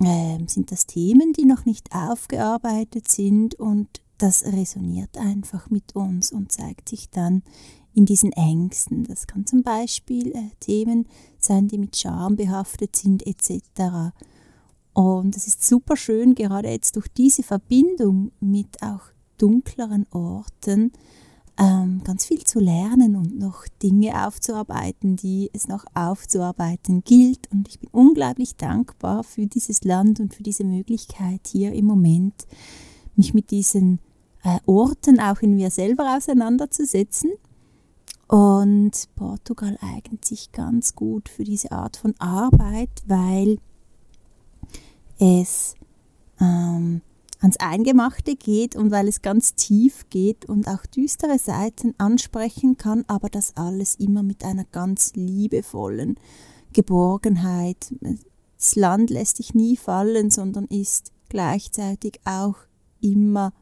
äh, 0.00 0.38
sind 0.46 0.72
das 0.72 0.86
Themen, 0.86 1.32
die 1.32 1.46
noch 1.46 1.64
nicht 1.64 1.94
aufgearbeitet 1.94 3.08
sind 3.08 3.54
und 3.54 4.02
das 4.18 4.44
resoniert 4.44 5.16
einfach 5.16 5.70
mit 5.70 5.94
uns 5.94 6.32
und 6.32 6.52
zeigt 6.52 6.88
sich 6.88 7.10
dann 7.10 7.42
in 7.94 8.06
diesen 8.06 8.32
Ängsten. 8.32 9.04
Das 9.04 9.26
kann 9.26 9.46
zum 9.46 9.62
Beispiel 9.62 10.34
äh, 10.34 10.50
Themen 10.60 11.06
sein, 11.38 11.68
die 11.68 11.78
mit 11.78 11.96
Scham 11.96 12.36
behaftet 12.36 12.96
sind 12.96 13.24
etc. 13.26 14.12
Und 14.92 15.36
es 15.36 15.46
ist 15.46 15.64
super 15.64 15.96
schön, 15.96 16.34
gerade 16.34 16.70
jetzt 16.70 16.96
durch 16.96 17.08
diese 17.08 17.42
Verbindung 17.42 18.32
mit 18.40 18.82
auch 18.82 19.02
dunkleren 19.38 20.06
Orten, 20.10 20.92
ähm, 21.56 22.02
ganz 22.04 22.24
viel 22.24 22.42
zu 22.42 22.58
lernen 22.58 23.16
und 23.16 23.38
noch 23.38 23.66
Dinge 23.82 24.26
aufzuarbeiten, 24.26 25.16
die 25.16 25.50
es 25.52 25.68
noch 25.68 25.84
aufzuarbeiten 25.94 27.04
gilt. 27.04 27.50
Und 27.52 27.68
ich 27.68 27.78
bin 27.78 27.90
unglaublich 27.92 28.56
dankbar 28.56 29.22
für 29.22 29.46
dieses 29.46 29.84
Land 29.84 30.18
und 30.20 30.34
für 30.34 30.42
diese 30.42 30.64
Möglichkeit 30.64 31.42
hier 31.46 31.72
im 31.72 31.84
Moment, 31.84 32.34
mich 33.14 33.34
mit 33.34 33.50
diesen 33.52 34.00
äh, 34.42 34.58
Orten 34.66 35.20
auch 35.20 35.40
in 35.40 35.54
mir 35.54 35.70
selber 35.70 36.16
auseinanderzusetzen. 36.16 37.32
Und 38.26 38.92
Portugal 39.14 39.78
eignet 39.80 40.24
sich 40.24 40.50
ganz 40.50 40.94
gut 40.94 41.28
für 41.28 41.44
diese 41.44 41.70
Art 41.70 41.96
von 41.96 42.14
Arbeit, 42.18 42.90
weil 43.06 43.58
es 45.18 45.76
ähm, 46.40 47.02
ans 47.44 47.58
Eingemachte 47.58 48.36
geht 48.36 48.74
und 48.74 48.90
weil 48.90 49.06
es 49.06 49.20
ganz 49.20 49.54
tief 49.54 50.06
geht 50.08 50.46
und 50.46 50.66
auch 50.66 50.86
düstere 50.86 51.38
Seiten 51.38 51.94
ansprechen 51.98 52.78
kann, 52.78 53.04
aber 53.06 53.28
das 53.28 53.54
alles 53.56 53.96
immer 53.96 54.22
mit 54.22 54.44
einer 54.44 54.64
ganz 54.64 55.12
liebevollen 55.14 56.18
Geborgenheit. 56.72 57.94
Das 58.56 58.76
Land 58.76 59.10
lässt 59.10 59.40
dich 59.40 59.54
nie 59.54 59.76
fallen, 59.76 60.30
sondern 60.30 60.64
ist 60.64 61.12
gleichzeitig 61.28 62.18
auch 62.24 62.56
immer 63.02 63.52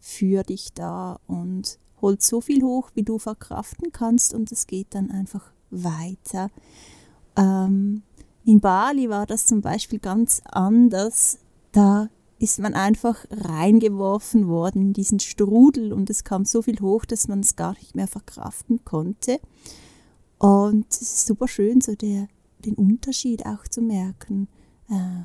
für 0.00 0.42
dich 0.42 0.74
da 0.74 1.18
und 1.26 1.78
holt 2.02 2.22
so 2.22 2.42
viel 2.42 2.62
hoch, 2.62 2.90
wie 2.94 3.04
du 3.04 3.18
verkraften 3.18 3.90
kannst 3.90 4.34
und 4.34 4.52
es 4.52 4.66
geht 4.66 4.88
dann 4.90 5.10
einfach 5.10 5.50
weiter. 5.70 6.50
Ähm, 7.36 8.02
in 8.44 8.60
Bali 8.60 9.08
war 9.08 9.24
das 9.24 9.46
zum 9.46 9.62
Beispiel 9.62 9.98
ganz 9.98 10.42
anders. 10.44 11.38
Da 11.72 12.10
ist 12.40 12.58
man 12.58 12.74
einfach 12.74 13.24
reingeworfen 13.30 14.48
worden 14.48 14.80
in 14.80 14.92
diesen 14.94 15.20
Strudel 15.20 15.92
und 15.92 16.08
es 16.10 16.24
kam 16.24 16.44
so 16.44 16.62
viel 16.62 16.80
hoch, 16.80 17.04
dass 17.04 17.28
man 17.28 17.40
es 17.40 17.54
gar 17.54 17.74
nicht 17.74 17.94
mehr 17.94 18.08
verkraften 18.08 18.84
konnte. 18.84 19.38
Und 20.38 20.86
es 20.90 21.02
ist 21.02 21.26
super 21.26 21.46
schön, 21.46 21.82
so 21.82 21.94
der, 21.94 22.28
den 22.64 22.74
Unterschied 22.74 23.44
auch 23.44 23.68
zu 23.68 23.82
merken. 23.82 24.48
Äh, 24.88 25.24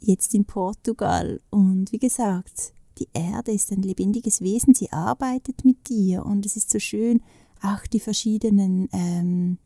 jetzt 0.00 0.34
in 0.34 0.44
Portugal. 0.44 1.40
Und 1.50 1.92
wie 1.92 1.98
gesagt, 1.98 2.74
die 2.98 3.08
Erde 3.12 3.52
ist 3.52 3.72
ein 3.72 3.82
lebendiges 3.82 4.40
Wesen, 4.40 4.74
sie 4.74 4.90
arbeitet 4.92 5.64
mit 5.64 5.88
dir 5.88 6.26
und 6.26 6.44
es 6.46 6.56
ist 6.56 6.70
so 6.70 6.78
schön, 6.78 7.22
auch 7.62 7.86
die 7.86 8.00
verschiedenen, 8.00 8.88
ähm, 8.92 9.58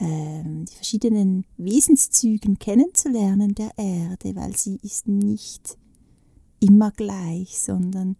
ähm, 0.00 0.64
die 0.64 0.74
verschiedenen 0.74 1.44
Wesenszügen 1.56 2.58
kennenzulernen 2.58 3.54
der 3.54 3.70
Erde, 3.76 4.34
weil 4.36 4.56
sie 4.56 4.78
ist 4.82 5.06
nicht 5.08 5.78
immer 6.60 6.90
gleich, 6.90 7.60
sondern 7.60 8.16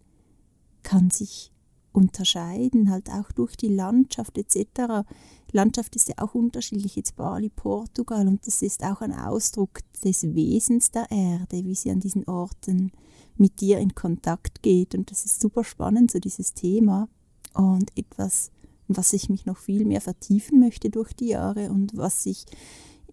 kann 0.83 1.09
sich 1.09 1.51
unterscheiden, 1.91 2.89
halt 2.89 3.09
auch 3.09 3.31
durch 3.31 3.55
die 3.55 3.69
Landschaft 3.69 4.37
etc. 4.37 5.07
Landschaft 5.51 5.95
ist 5.95 6.09
ja 6.09 6.15
auch 6.17 6.35
unterschiedlich, 6.35 6.95
jetzt 6.95 7.15
Bali, 7.15 7.49
Portugal, 7.49 8.27
und 8.27 8.45
das 8.45 8.61
ist 8.61 8.83
auch 8.83 9.01
ein 9.01 9.13
Ausdruck 9.13 9.79
des 10.03 10.23
Wesens 10.35 10.91
der 10.91 11.09
Erde, 11.09 11.63
wie 11.63 11.75
sie 11.75 11.91
an 11.91 12.01
diesen 12.01 12.27
Orten 12.27 12.91
mit 13.37 13.61
dir 13.61 13.79
in 13.79 13.95
Kontakt 13.95 14.61
geht. 14.61 14.95
Und 14.95 15.11
das 15.11 15.25
ist 15.25 15.41
super 15.41 15.63
spannend, 15.63 16.11
so 16.11 16.19
dieses 16.19 16.53
Thema. 16.53 17.07
Und 17.53 17.97
etwas, 17.97 18.51
was 18.87 19.13
ich 19.13 19.29
mich 19.29 19.45
noch 19.45 19.57
viel 19.57 19.85
mehr 19.85 20.01
vertiefen 20.01 20.59
möchte 20.59 20.89
durch 20.89 21.13
die 21.13 21.29
Jahre 21.29 21.69
und 21.71 21.95
was 21.95 22.25
ich 22.25 22.45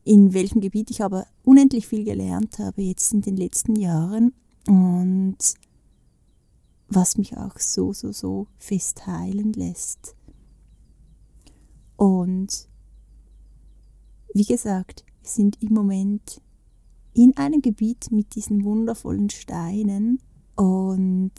in 0.05 0.35
welchem 0.35 0.61
Gebiet 0.61 0.91
ich 0.91 1.03
aber 1.03 1.27
unendlich 1.45 1.87
viel 1.87 2.05
gelernt 2.05 2.59
habe 2.59 2.83
jetzt 2.83 3.13
in 3.13 3.23
den 3.23 3.37
letzten 3.37 3.77
Jahren 3.77 4.33
und 4.67 5.39
was 6.89 7.17
mich 7.17 7.37
auch 7.37 7.59
so, 7.59 7.93
so, 7.93 8.13
so 8.13 8.49
fest 8.59 9.07
heilen 9.07 9.53
lässt. 9.53 10.15
Und 11.97 12.69
wie 14.35 14.45
gesagt, 14.45 15.05
wir 15.21 15.31
sind 15.31 15.63
im 15.63 15.73
Moment 15.73 16.41
in 17.15 17.37
einem 17.37 17.63
Gebiet 17.63 18.11
mit 18.11 18.35
diesen 18.35 18.65
wundervollen 18.65 19.31
Steinen 19.31 20.21
und 20.57 21.33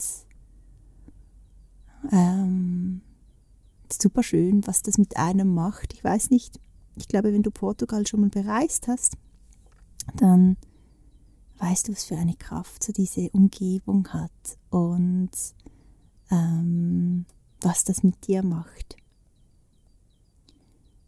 ähm, 2.10 3.02
super 4.02 4.22
schön, 4.22 4.66
was 4.66 4.82
das 4.82 4.98
mit 4.98 5.16
einem 5.16 5.52
macht. 5.54 5.92
Ich 5.92 6.04
weiß 6.04 6.30
nicht, 6.30 6.60
ich 6.96 7.08
glaube, 7.08 7.32
wenn 7.32 7.42
du 7.42 7.50
Portugal 7.50 8.06
schon 8.06 8.20
mal 8.20 8.30
bereist 8.30 8.88
hast, 8.88 9.16
dann 10.16 10.56
weißt 11.58 11.88
du, 11.88 11.92
was 11.92 12.04
für 12.04 12.16
eine 12.16 12.34
Kraft 12.34 12.82
so 12.82 12.92
diese 12.92 13.30
Umgebung 13.30 14.08
hat 14.08 14.58
und 14.70 15.30
ähm, 16.30 17.26
was 17.60 17.84
das 17.84 18.02
mit 18.02 18.26
dir 18.26 18.42
macht. 18.42 18.96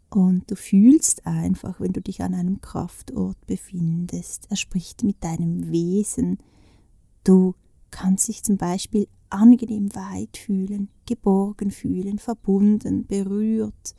Und 0.09 0.51
du 0.51 0.57
fühlst 0.57 1.27
einfach, 1.27 1.81
wenn 1.81 1.92
du 1.92 2.01
dich 2.01 2.22
an 2.22 2.33
einem 2.33 2.61
Kraftort 2.61 3.44
befindest, 3.46 4.46
er 4.51 4.57
spricht 4.57 5.03
mit 5.03 5.22
deinem 5.22 5.70
Wesen. 5.70 6.38
Du 7.25 7.55
kannst 7.90 8.29
dich 8.29 8.42
zum 8.42 8.57
Beispiel 8.57 9.09
angenehm 9.31 9.95
weit 9.95 10.37
fühlen, 10.37 10.89
geborgen 11.07 11.71
fühlen, 11.71 12.19
verbunden, 12.19 13.07
berührt 13.07 13.95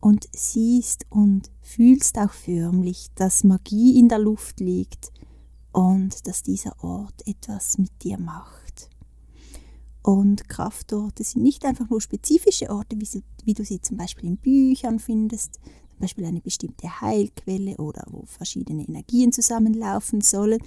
und 0.00 0.26
siehst 0.32 1.06
und 1.10 1.50
fühlst 1.60 2.18
auch 2.18 2.32
förmlich, 2.32 3.08
dass 3.14 3.44
Magie 3.44 3.98
in 3.98 4.08
der 4.08 4.18
Luft 4.18 4.60
liegt 4.60 5.12
und 5.72 6.26
dass 6.26 6.42
dieser 6.42 6.82
Ort 6.82 7.26
etwas 7.26 7.78
mit 7.78 8.02
dir 8.02 8.18
macht. 8.18 8.88
Und 10.02 10.48
Kraftorte 10.48 11.22
sind 11.22 11.42
nicht 11.42 11.64
einfach 11.64 11.88
nur 11.90 12.00
spezifische 12.00 12.70
Orte, 12.70 12.98
wie, 12.98 13.04
sie, 13.04 13.22
wie 13.44 13.54
du 13.54 13.64
sie 13.64 13.82
zum 13.82 13.98
Beispiel 13.98 14.30
in 14.30 14.38
Büchern 14.38 14.98
findest, 14.98 15.54
zum 15.54 15.98
Beispiel 15.98 16.24
eine 16.24 16.40
bestimmte 16.40 17.00
Heilquelle 17.02 17.76
oder 17.76 18.04
wo 18.08 18.24
verschiedene 18.24 18.84
Energien 18.84 19.32
zusammenlaufen 19.32 20.22
sollen. 20.22 20.58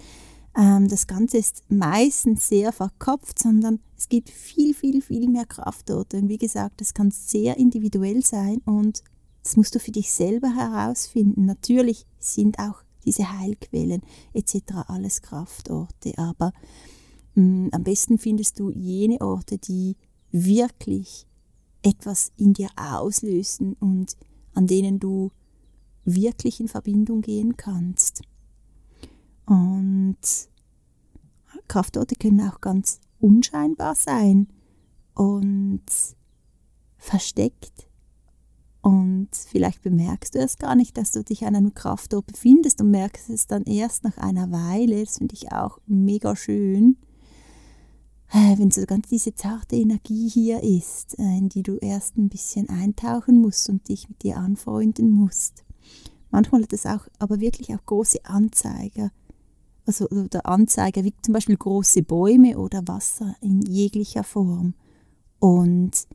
Ähm, 0.55 0.87
das 0.87 1.07
Ganze 1.07 1.37
ist 1.37 1.63
meistens 1.69 2.47
sehr 2.47 2.71
verkopft, 2.71 3.39
sondern 3.39 3.79
es 3.97 4.09
gibt 4.09 4.29
viel, 4.29 4.73
viel, 4.73 5.01
viel 5.01 5.27
mehr 5.29 5.45
Kraftorte. 5.45 6.17
Und 6.17 6.29
wie 6.29 6.37
gesagt, 6.37 6.81
das 6.81 6.93
kann 6.93 7.11
sehr 7.11 7.57
individuell 7.57 8.23
sein 8.23 8.61
und 8.65 9.03
das 9.43 9.57
musst 9.57 9.75
du 9.75 9.79
für 9.79 9.91
dich 9.91 10.11
selber 10.11 10.55
herausfinden. 10.55 11.45
Natürlich 11.45 12.05
sind 12.19 12.59
auch 12.59 12.83
diese 13.03 13.37
Heilquellen 13.37 14.01
etc. 14.33 14.87
alles 14.87 15.21
Kraftorte, 15.21 16.17
aber 16.17 16.53
Mm, 17.35 17.69
am 17.71 17.83
besten 17.83 18.17
findest 18.17 18.59
du 18.59 18.69
jene 18.69 19.19
Orte, 19.21 19.57
die 19.57 19.95
wirklich 20.31 21.25
etwas 21.81 22.31
in 22.37 22.53
dir 22.53 22.69
auslösen 22.75 23.73
und 23.79 24.15
an 24.53 24.67
denen 24.67 24.99
du 24.99 25.31
wirklich 26.05 26.59
in 26.59 26.67
Verbindung 26.67 27.21
gehen 27.21 27.57
kannst. 27.57 28.21
Und 29.45 30.17
Kraftorte 31.67 32.15
können 32.15 32.41
auch 32.41 32.62
ganz 32.62 32.99
unscheinbar 33.19 33.95
sein 33.95 34.47
und 35.13 35.84
versteckt. 36.97 37.88
Und 38.82 39.29
vielleicht 39.32 39.82
bemerkst 39.82 40.36
du 40.36 40.39
es 40.39 40.58
gar 40.58 40.75
nicht, 40.75 40.97
dass 40.97 41.12
du 41.12 41.23
dich 41.23 41.45
an 41.45 41.56
einem 41.56 41.73
Kraftort 41.73 42.27
befindest 42.27 42.82
und 42.82 42.91
merkst 42.91 43.29
es 43.29 43.47
dann 43.47 43.63
erst 43.63 44.03
nach 44.03 44.17
einer 44.17 44.51
Weile. 44.51 45.03
Das 45.03 45.19
finde 45.19 45.36
ich 45.36 45.53
auch 45.53 45.79
mega 45.88 46.36
schön. 46.36 46.97
Äh, 48.34 48.58
wenn 48.58 48.71
so 48.71 48.86
ganz 48.86 49.08
diese 49.08 49.36
zarte 49.36 49.75
Energie 49.75 50.27
hier 50.27 50.63
ist, 50.63 51.17
äh, 51.19 51.38
in 51.38 51.49
die 51.49 51.63
du 51.63 51.77
erst 51.77 52.17
ein 52.17 52.29
bisschen 52.29 52.67
eintauchen 52.67 53.39
musst 53.39 53.69
und 53.69 53.88
dich 53.88 54.10
mit 54.10 54.23
dir 54.23 54.38
anfreunden 54.38 55.12
musst. 55.12 55.63
Manchmal 56.32 56.63
hat 56.63 56.73
es 56.73 56.86
auch, 56.86 57.08
aber 57.19 57.39
wirklich 57.39 57.73
auch 57.73 57.86
große 57.86 58.25
Anzeiger, 58.25 59.12
also 59.85 60.07
oder 60.09 60.45
Anzeiger 60.45 61.03
wie 61.03 61.13
zum 61.21 61.33
Beispiel 61.33 61.57
große 61.57 62.03
Bäume 62.03 62.57
oder 62.57 62.87
Wasser 62.87 63.35
in 63.41 63.61
jeglicher 63.61 64.23
Form. 64.23 64.73
Und 65.39 66.07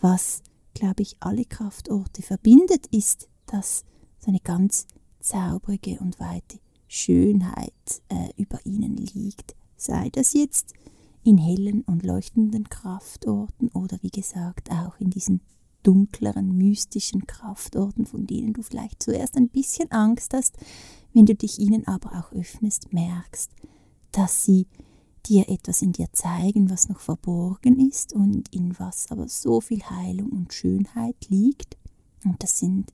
was, 0.00 0.42
glaube 0.74 1.02
ich, 1.02 1.16
alle 1.20 1.44
Kraftorte 1.44 2.22
verbindet, 2.22 2.86
ist, 2.88 3.28
dass 3.46 3.84
so 4.18 4.28
eine 4.28 4.40
ganz 4.40 4.86
zauberige 5.20 5.98
und 6.00 6.18
weite 6.18 6.58
Schönheit 6.88 7.72
äh, 8.08 8.30
über 8.36 8.58
ihnen 8.64 8.96
liegt. 8.96 9.54
Sei 9.76 10.08
das 10.10 10.32
jetzt 10.32 10.72
in 11.22 11.38
hellen 11.38 11.82
und 11.82 12.04
leuchtenden 12.04 12.68
Kraftorten 12.68 13.68
oder 13.70 13.98
wie 14.02 14.10
gesagt 14.10 14.70
auch 14.70 14.98
in 14.98 15.10
diesen 15.10 15.40
dunkleren, 15.82 16.56
mystischen 16.56 17.26
Kraftorten, 17.26 18.06
von 18.06 18.26
denen 18.26 18.52
du 18.52 18.62
vielleicht 18.62 19.02
zuerst 19.02 19.36
ein 19.36 19.48
bisschen 19.48 19.90
Angst 19.90 20.34
hast, 20.34 20.56
wenn 21.12 21.26
du 21.26 21.34
dich 21.34 21.58
ihnen 21.58 21.86
aber 21.86 22.12
auch 22.18 22.32
öffnest, 22.32 22.92
merkst, 22.92 23.50
dass 24.12 24.44
sie 24.44 24.66
dir 25.26 25.48
etwas 25.48 25.82
in 25.82 25.92
dir 25.92 26.08
zeigen, 26.12 26.70
was 26.70 26.88
noch 26.88 27.00
verborgen 27.00 27.78
ist 27.88 28.12
und 28.12 28.52
in 28.54 28.78
was 28.78 29.10
aber 29.10 29.28
so 29.28 29.60
viel 29.60 29.82
Heilung 29.82 30.30
und 30.30 30.54
Schönheit 30.54 31.28
liegt. 31.28 31.76
Und 32.24 32.42
das 32.42 32.58
sind 32.58 32.92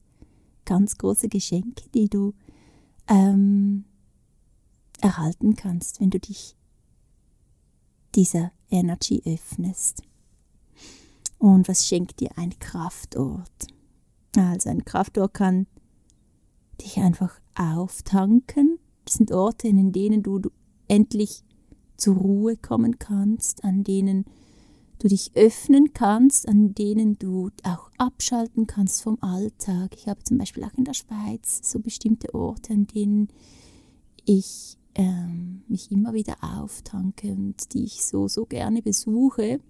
ganz 0.64 0.98
große 0.98 1.28
Geschenke, 1.28 1.88
die 1.94 2.08
du 2.08 2.34
ähm, 3.08 3.84
erhalten 5.00 5.56
kannst, 5.56 6.00
wenn 6.00 6.10
du 6.10 6.18
dich 6.18 6.56
dieser 8.14 8.50
Energy 8.70 9.22
öffnest. 9.24 10.02
Und 11.38 11.68
was 11.68 11.86
schenkt 11.86 12.20
dir 12.20 12.30
ein 12.36 12.58
Kraftort? 12.58 13.66
Also 14.36 14.70
ein 14.70 14.84
Kraftort 14.84 15.34
kann 15.34 15.66
dich 16.80 16.98
einfach 16.98 17.40
auftanken. 17.54 18.78
Das 19.04 19.14
sind 19.14 19.32
Orte, 19.32 19.68
in 19.68 19.92
denen 19.92 20.22
du, 20.22 20.38
du 20.38 20.50
endlich 20.88 21.42
zur 21.96 22.16
Ruhe 22.16 22.56
kommen 22.56 22.98
kannst, 22.98 23.64
an 23.64 23.84
denen 23.84 24.24
du 24.98 25.08
dich 25.08 25.32
öffnen 25.34 25.92
kannst, 25.92 26.48
an 26.48 26.74
denen 26.74 27.18
du 27.18 27.50
auch 27.62 27.90
abschalten 27.98 28.66
kannst 28.66 29.02
vom 29.02 29.18
Alltag. 29.22 29.94
Ich 29.96 30.08
habe 30.08 30.22
zum 30.24 30.38
Beispiel 30.38 30.64
auch 30.64 30.74
in 30.74 30.84
der 30.84 30.94
Schweiz 30.94 31.60
so 31.62 31.80
bestimmte 31.80 32.34
Orte, 32.34 32.72
an 32.72 32.86
denen 32.86 33.28
ich 34.24 34.78
ähm, 34.94 35.62
mich 35.68 35.90
immer 35.90 36.14
wieder 36.14 36.36
auftanke 36.40 37.28
und 37.28 37.74
die 37.74 37.84
ich 37.84 38.04
so, 38.04 38.28
so 38.28 38.46
gerne 38.46 38.82
besuche. 38.82 39.60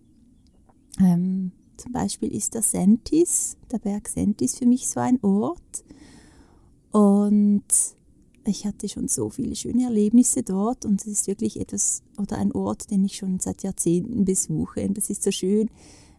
Ähm, 1.01 1.53
zum 1.77 1.93
Beispiel 1.93 2.35
ist 2.35 2.55
der 2.55 2.63
Sentis, 2.63 3.57
der 3.71 3.79
Berg 3.79 4.09
Sentis 4.09 4.57
für 4.57 4.67
mich 4.67 4.89
so 4.89 5.01
ein 5.01 5.19
Ort. 5.23 5.85
Und 6.91 7.65
ich 8.47 8.65
hatte 8.65 8.89
schon 8.89 9.09
so 9.09 9.29
viele 9.29 9.57
schöne 9.57 9.85
Erlebnisse 9.85 10.43
dort 10.43 10.85
und 10.85 11.01
es 11.01 11.07
ist 11.07 11.27
wirklich 11.27 11.61
etwas 11.61 12.03
oder 12.17 12.39
ein 12.39 12.53
Ort, 12.53 12.91
den 12.91 13.05
ich 13.05 13.17
schon 13.17 13.41
seit 13.41 13.63
Jahrzehnten 13.63 14.25
besuche. 14.25 14.87
Und 14.87 14.97
das 14.97 15.11
ist 15.11 15.23
so 15.23 15.31
schön, 15.31 15.69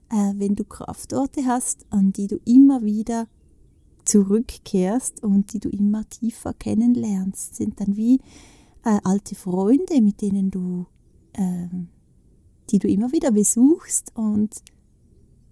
äh, 0.10 0.34
wenn 0.36 0.56
du 0.56 0.64
Kraftorte 0.64 1.46
hast, 1.46 1.86
an 1.90 2.14
die 2.14 2.28
du 2.28 2.38
immer 2.46 2.84
wieder 2.84 3.28
zurückkehrst 4.06 5.24
und 5.24 5.54
die 5.54 5.60
du 5.60 5.70
immer 5.70 6.08
tiefer 6.10 6.54
kennenlernst, 6.54 7.56
sind 7.56 7.80
dann 7.80 7.98
wie 7.98 8.20
äh, 8.86 9.00
alte 9.04 9.36
Freunde, 9.36 10.02
mit 10.02 10.22
denen 10.22 10.50
du, 10.50 10.86
äh, 11.34 11.68
die 12.70 12.80
du 12.80 12.88
immer 12.88 13.12
wieder 13.12 13.32
besuchst 13.32 14.12
und 14.16 14.56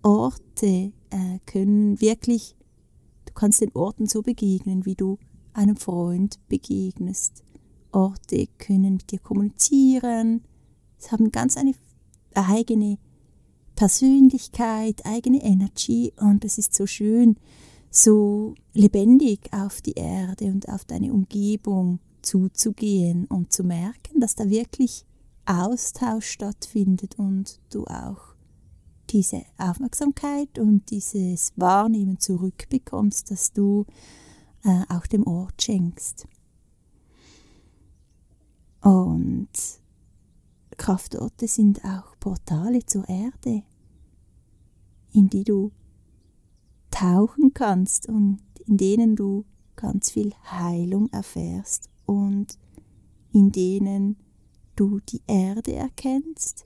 Orte 0.01 0.91
äh, 1.09 1.39
können 1.45 1.99
wirklich, 1.99 2.55
du 3.25 3.33
kannst 3.33 3.61
den 3.61 3.71
Orten 3.73 4.05
so 4.05 4.21
begegnen, 4.21 4.85
wie 4.85 4.95
du 4.95 5.17
einem 5.53 5.77
Freund 5.77 6.39
begegnest. 6.47 7.43
Orte 7.91 8.47
können 8.57 8.93
mit 8.93 9.11
dir 9.11 9.19
kommunizieren, 9.19 10.41
sie 10.97 11.09
haben 11.11 11.31
ganz 11.31 11.57
eine 11.57 11.73
eigene 12.33 12.97
Persönlichkeit, 13.75 15.05
eigene 15.05 15.41
Energy 15.43 16.13
und 16.19 16.45
es 16.45 16.57
ist 16.57 16.75
so 16.75 16.85
schön, 16.85 17.37
so 17.89 18.55
lebendig 18.73 19.51
auf 19.51 19.81
die 19.81 19.93
Erde 19.93 20.45
und 20.45 20.67
auf 20.69 20.85
deine 20.85 21.13
Umgebung 21.13 21.99
zuzugehen 22.21 23.25
und 23.25 23.53
zu 23.53 23.63
merken, 23.63 24.19
dass 24.19 24.35
da 24.35 24.49
wirklich 24.49 25.05
Austausch 25.45 26.27
stattfindet 26.27 27.17
und 27.17 27.59
du 27.69 27.85
auch 27.85 28.35
diese 29.09 29.43
Aufmerksamkeit 29.57 30.57
und 30.57 30.89
dieses 30.89 31.53
Wahrnehmen 31.55 32.19
zurückbekommst, 32.19 33.29
dass 33.31 33.53
du 33.53 33.85
äh, 34.63 34.83
auch 34.89 35.05
dem 35.07 35.25
Ort 35.27 35.61
schenkst. 35.61 36.27
Und 38.81 39.49
Kraftorte 40.77 41.47
sind 41.47 41.83
auch 41.85 42.19
Portale 42.19 42.85
zur 42.85 43.07
Erde, 43.07 43.63
in 45.13 45.29
die 45.29 45.43
du 45.43 45.71
tauchen 46.91 47.53
kannst 47.53 48.07
und 48.07 48.39
in 48.65 48.77
denen 48.77 49.15
du 49.15 49.45
ganz 49.75 50.11
viel 50.11 50.33
Heilung 50.49 51.09
erfährst 51.11 51.89
und 52.05 52.57
in 53.31 53.51
denen 53.51 54.17
du 54.75 54.99
die 54.99 55.21
Erde 55.27 55.73
erkennst, 55.73 56.65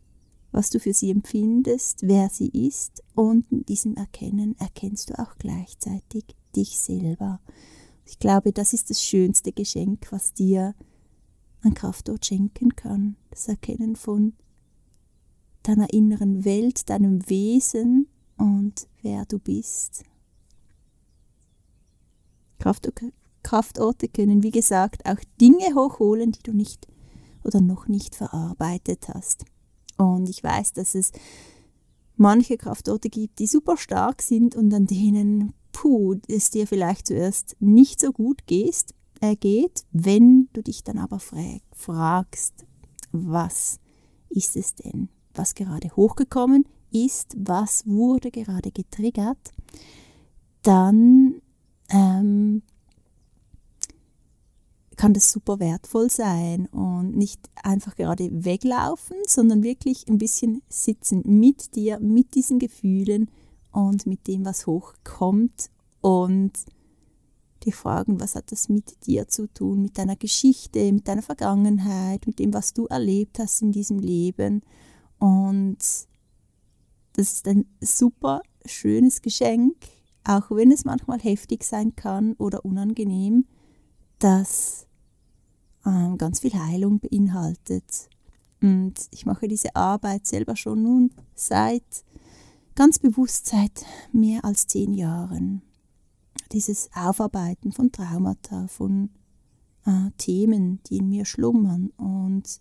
was 0.51 0.69
du 0.69 0.79
für 0.79 0.93
sie 0.93 1.11
empfindest, 1.11 1.99
wer 2.03 2.29
sie 2.29 2.49
ist 2.49 3.03
und 3.15 3.51
in 3.51 3.65
diesem 3.65 3.95
Erkennen 3.95 4.55
erkennst 4.59 5.09
du 5.09 5.19
auch 5.19 5.37
gleichzeitig 5.37 6.25
dich 6.55 6.79
selber. 6.79 7.39
Ich 8.05 8.17
glaube, 8.17 8.51
das 8.51 8.73
ist 8.73 8.89
das 8.89 9.03
schönste 9.03 9.51
Geschenk, 9.51 10.11
was 10.11 10.33
dir 10.33 10.73
ein 11.61 11.73
Kraftort 11.73 12.25
schenken 12.25 12.75
kann. 12.75 13.15
Das 13.29 13.47
Erkennen 13.47 13.95
von 13.95 14.33
deiner 15.63 15.93
inneren 15.93 16.45
Welt, 16.45 16.89
deinem 16.89 17.29
Wesen 17.29 18.07
und 18.37 18.87
wer 19.01 19.25
du 19.25 19.37
bist. 19.37 20.03
Kraftorte 22.57 24.07
können, 24.07 24.41
wie 24.41 24.51
gesagt, 24.51 25.05
auch 25.05 25.19
Dinge 25.39 25.75
hochholen, 25.75 26.31
die 26.31 26.43
du 26.43 26.53
nicht 26.53 26.87
oder 27.43 27.61
noch 27.61 27.87
nicht 27.87 28.15
verarbeitet 28.15 29.07
hast. 29.13 29.45
Und 29.97 30.29
ich 30.29 30.43
weiß, 30.43 30.73
dass 30.73 30.95
es 30.95 31.11
manche 32.15 32.57
Kraftorte 32.57 33.09
gibt, 33.09 33.39
die 33.39 33.47
super 33.47 33.77
stark 33.77 34.21
sind 34.21 34.55
und 34.55 34.73
an 34.73 34.85
denen, 34.85 35.53
puh, 35.71 36.17
es 36.27 36.51
dir 36.51 36.67
vielleicht 36.67 37.07
zuerst 37.07 37.55
nicht 37.59 37.99
so 37.99 38.11
gut 38.11 38.45
gehst, 38.45 38.93
äh, 39.21 39.35
geht, 39.35 39.83
wenn 39.91 40.49
du 40.53 40.61
dich 40.61 40.83
dann 40.83 40.97
aber 40.97 41.19
fragst, 41.19 42.65
was 43.11 43.79
ist 44.29 44.55
es 44.55 44.75
denn, 44.75 45.09
was 45.33 45.55
gerade 45.55 45.89
hochgekommen 45.95 46.65
ist, 46.91 47.35
was 47.37 47.85
wurde 47.85 48.31
gerade 48.31 48.71
getriggert, 48.71 49.51
dann 50.63 51.41
ähm, 51.89 52.63
kann 54.99 55.13
das 55.13 55.31
super 55.31 55.61
wertvoll 55.61 56.09
sein 56.09 56.65
und 56.67 57.15
nicht 57.15 57.39
einfach 57.63 57.95
gerade 57.95 58.43
weglaufen, 58.43 59.15
sondern 59.25 59.63
wirklich 59.63 60.05
ein 60.09 60.17
bisschen 60.17 60.61
sitzen 60.67 61.23
mit 61.25 61.73
dir, 61.75 62.01
mit 62.01 62.35
diesen 62.35 62.59
Gefühlen 62.59 63.31
und 63.71 64.05
mit 64.05 64.27
dem, 64.27 64.43
was 64.43 64.67
hochkommt 64.67 65.69
und 66.01 66.51
dich 67.65 67.75
fragen, 67.75 68.19
was 68.19 68.35
hat 68.35 68.51
das 68.51 68.67
mit 68.67 69.07
dir 69.07 69.29
zu 69.29 69.47
tun, 69.47 69.83
mit 69.83 69.97
deiner 69.97 70.17
Geschichte, 70.17 70.91
mit 70.91 71.07
deiner 71.07 71.21
Vergangenheit, 71.21 72.27
mit 72.27 72.37
dem, 72.39 72.53
was 72.53 72.73
du 72.73 72.85
erlebt 72.87 73.39
hast 73.39 73.61
in 73.61 73.71
diesem 73.71 73.99
Leben. 73.99 74.63
Und 75.17 75.77
das 75.77 76.07
ist 77.33 77.47
ein 77.47 77.65
super 77.79 78.41
schönes 78.65 79.21
Geschenk, 79.21 79.77
auch 80.25 80.51
wenn 80.51 80.73
es 80.73 80.83
manchmal 80.83 81.19
heftig 81.19 81.63
sein 81.63 81.95
kann 81.95 82.33
oder 82.33 82.65
unangenehm, 82.65 83.45
dass 84.19 84.88
ähm, 85.85 86.17
ganz 86.17 86.39
viel 86.39 86.53
Heilung 86.53 86.99
beinhaltet. 86.99 88.09
Und 88.61 88.95
ich 89.11 89.25
mache 89.25 89.47
diese 89.47 89.75
Arbeit 89.75 90.27
selber 90.27 90.55
schon 90.55 90.83
nun 90.83 91.11
seit, 91.33 92.03
ganz 92.75 92.99
bewusst 92.99 93.47
seit 93.47 93.85
mehr 94.11 94.43
als 94.43 94.67
zehn 94.67 94.93
Jahren. 94.93 95.61
Dieses 96.51 96.89
Aufarbeiten 96.93 97.71
von 97.71 97.91
Traumata, 97.91 98.67
von 98.67 99.09
äh, 99.85 100.11
Themen, 100.17 100.81
die 100.87 100.97
in 100.97 101.09
mir 101.09 101.25
schlummern. 101.25 101.91
Und 101.97 102.59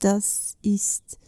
das 0.00 0.56
ist 0.62 1.18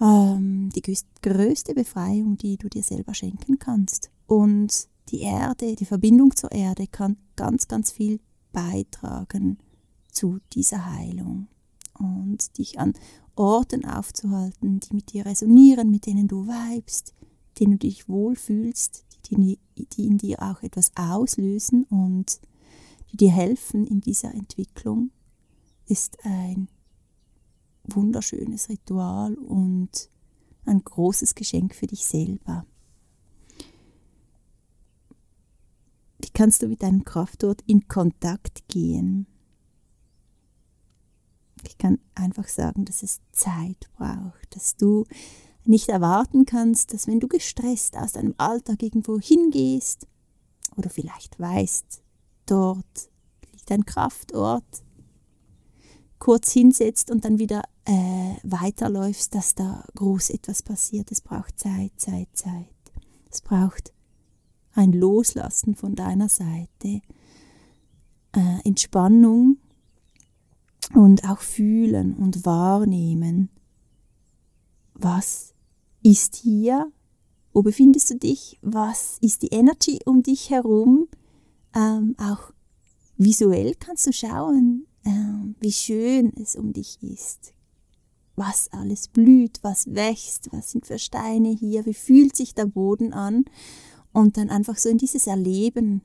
ähm, 0.00 0.70
die 0.74 0.82
größte 1.22 1.74
Befreiung, 1.74 2.38
die 2.38 2.56
du 2.56 2.68
dir 2.68 2.82
selber 2.82 3.14
schenken 3.14 3.58
kannst. 3.58 4.10
Und 4.26 4.88
die 5.10 5.20
Erde, 5.20 5.74
die 5.74 5.84
Verbindung 5.84 6.34
zur 6.36 6.52
Erde 6.52 6.86
kann 6.86 7.16
ganz, 7.36 7.66
ganz 7.66 7.90
viel 7.90 8.20
beitragen 8.52 9.58
zu 10.10 10.38
dieser 10.52 10.86
Heilung 10.86 11.48
und 11.98 12.58
dich 12.58 12.78
an 12.78 12.94
Orten 13.36 13.84
aufzuhalten, 13.84 14.80
die 14.80 14.94
mit 14.94 15.12
dir 15.12 15.26
resonieren, 15.26 15.90
mit 15.90 16.06
denen 16.06 16.28
du 16.28 16.46
weibst, 16.46 17.14
denen 17.58 17.72
du 17.72 17.78
dich 17.78 18.08
wohlfühlst, 18.08 19.04
die, 19.30 19.58
die 19.76 20.06
in 20.06 20.18
dir 20.18 20.42
auch 20.42 20.62
etwas 20.62 20.92
auslösen 20.96 21.84
und 21.84 22.40
die 23.12 23.16
dir 23.16 23.30
helfen 23.30 23.86
in 23.86 24.00
dieser 24.00 24.34
Entwicklung, 24.34 25.10
ist 25.86 26.18
ein 26.24 26.68
wunderschönes 27.84 28.68
Ritual 28.68 29.34
und 29.34 30.10
ein 30.66 30.82
großes 30.82 31.34
Geschenk 31.34 31.74
für 31.74 31.86
dich 31.86 32.04
selber. 32.06 32.66
Wie 36.18 36.30
kannst 36.30 36.62
du 36.62 36.68
mit 36.68 36.82
deinem 36.82 37.04
Kraftort 37.04 37.62
in 37.66 37.86
Kontakt 37.88 38.68
gehen? 38.68 39.26
Ich 41.66 41.78
kann 41.78 41.98
einfach 42.14 42.48
sagen, 42.48 42.84
dass 42.84 43.02
es 43.02 43.20
Zeit 43.32 43.88
braucht, 43.96 44.54
dass 44.54 44.76
du 44.76 45.04
nicht 45.64 45.88
erwarten 45.88 46.46
kannst, 46.46 46.92
dass 46.92 47.06
wenn 47.06 47.20
du 47.20 47.28
gestresst 47.28 47.96
aus 47.96 48.12
deinem 48.12 48.34
Alltag 48.38 48.82
irgendwo 48.82 49.20
hingehst 49.20 50.06
oder 50.76 50.88
vielleicht 50.88 51.38
weißt, 51.38 52.02
dort 52.46 53.10
liegt 53.52 53.70
ein 53.70 53.84
Kraftort, 53.84 54.82
kurz 56.18 56.52
hinsetzt 56.52 57.10
und 57.10 57.24
dann 57.24 57.38
wieder 57.38 57.62
äh, 57.84 58.34
weiterläufst, 58.42 59.34
dass 59.34 59.54
da 59.54 59.84
groß 59.94 60.30
etwas 60.30 60.62
passiert. 60.62 61.12
Es 61.12 61.20
braucht 61.20 61.58
Zeit, 61.58 61.92
Zeit, 61.96 62.28
Zeit. 62.32 62.66
Es 63.30 63.40
braucht 63.40 63.92
ein 64.78 64.92
Loslassen 64.92 65.74
von 65.74 65.96
deiner 65.96 66.28
Seite, 66.28 67.02
äh, 68.32 68.60
Entspannung 68.64 69.58
und 70.94 71.28
auch 71.28 71.40
fühlen 71.40 72.14
und 72.14 72.46
wahrnehmen, 72.46 73.50
was 74.94 75.52
ist 76.02 76.36
hier, 76.36 76.90
wo 77.52 77.62
befindest 77.62 78.10
du 78.10 78.18
dich, 78.18 78.58
was 78.62 79.18
ist 79.20 79.42
die 79.42 79.48
Energy 79.48 79.98
um 80.06 80.22
dich 80.22 80.50
herum, 80.50 81.08
ähm, 81.74 82.14
auch 82.16 82.52
visuell 83.16 83.74
kannst 83.74 84.06
du 84.06 84.12
schauen, 84.12 84.86
ähm, 85.04 85.56
wie 85.58 85.72
schön 85.72 86.32
es 86.40 86.54
um 86.54 86.72
dich 86.72 87.02
ist, 87.02 87.52
was 88.36 88.68
alles 88.72 89.08
blüht, 89.08 89.58
was 89.62 89.92
wächst, 89.92 90.50
was 90.52 90.70
sind 90.70 90.86
für 90.86 91.00
Steine 91.00 91.50
hier, 91.50 91.84
wie 91.84 91.94
fühlt 91.94 92.36
sich 92.36 92.54
der 92.54 92.66
Boden 92.66 93.12
an 93.12 93.44
und 94.12 94.36
dann 94.36 94.50
einfach 94.50 94.76
so 94.76 94.88
in 94.88 94.98
dieses 94.98 95.26
Erleben 95.26 96.02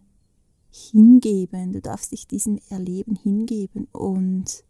hingeben. 0.71 1.73
Du 1.73 1.81
darfst 1.81 2.11
dich 2.11 2.27
diesem 2.27 2.59
Erleben 2.69 3.15
hingeben 3.15 3.87
und 3.91 4.63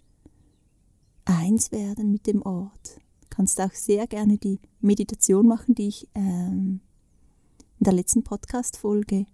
eins 1.26 1.72
werden 1.72 2.12
mit 2.12 2.28
dem 2.28 2.42
Ort. 2.42 2.98
Du 3.22 3.28
kannst 3.30 3.60
auch 3.62 3.72
sehr 3.74 4.08
gerne 4.08 4.38
die 4.38 4.60
Meditation 4.82 5.48
machen, 5.48 5.76
die 5.76 5.88
ich 5.88 6.10
ähm, 6.14 6.82
in 7.80 7.84
der 7.86 7.94
letzten 7.94 8.24
Podcast-Folge 8.24 9.26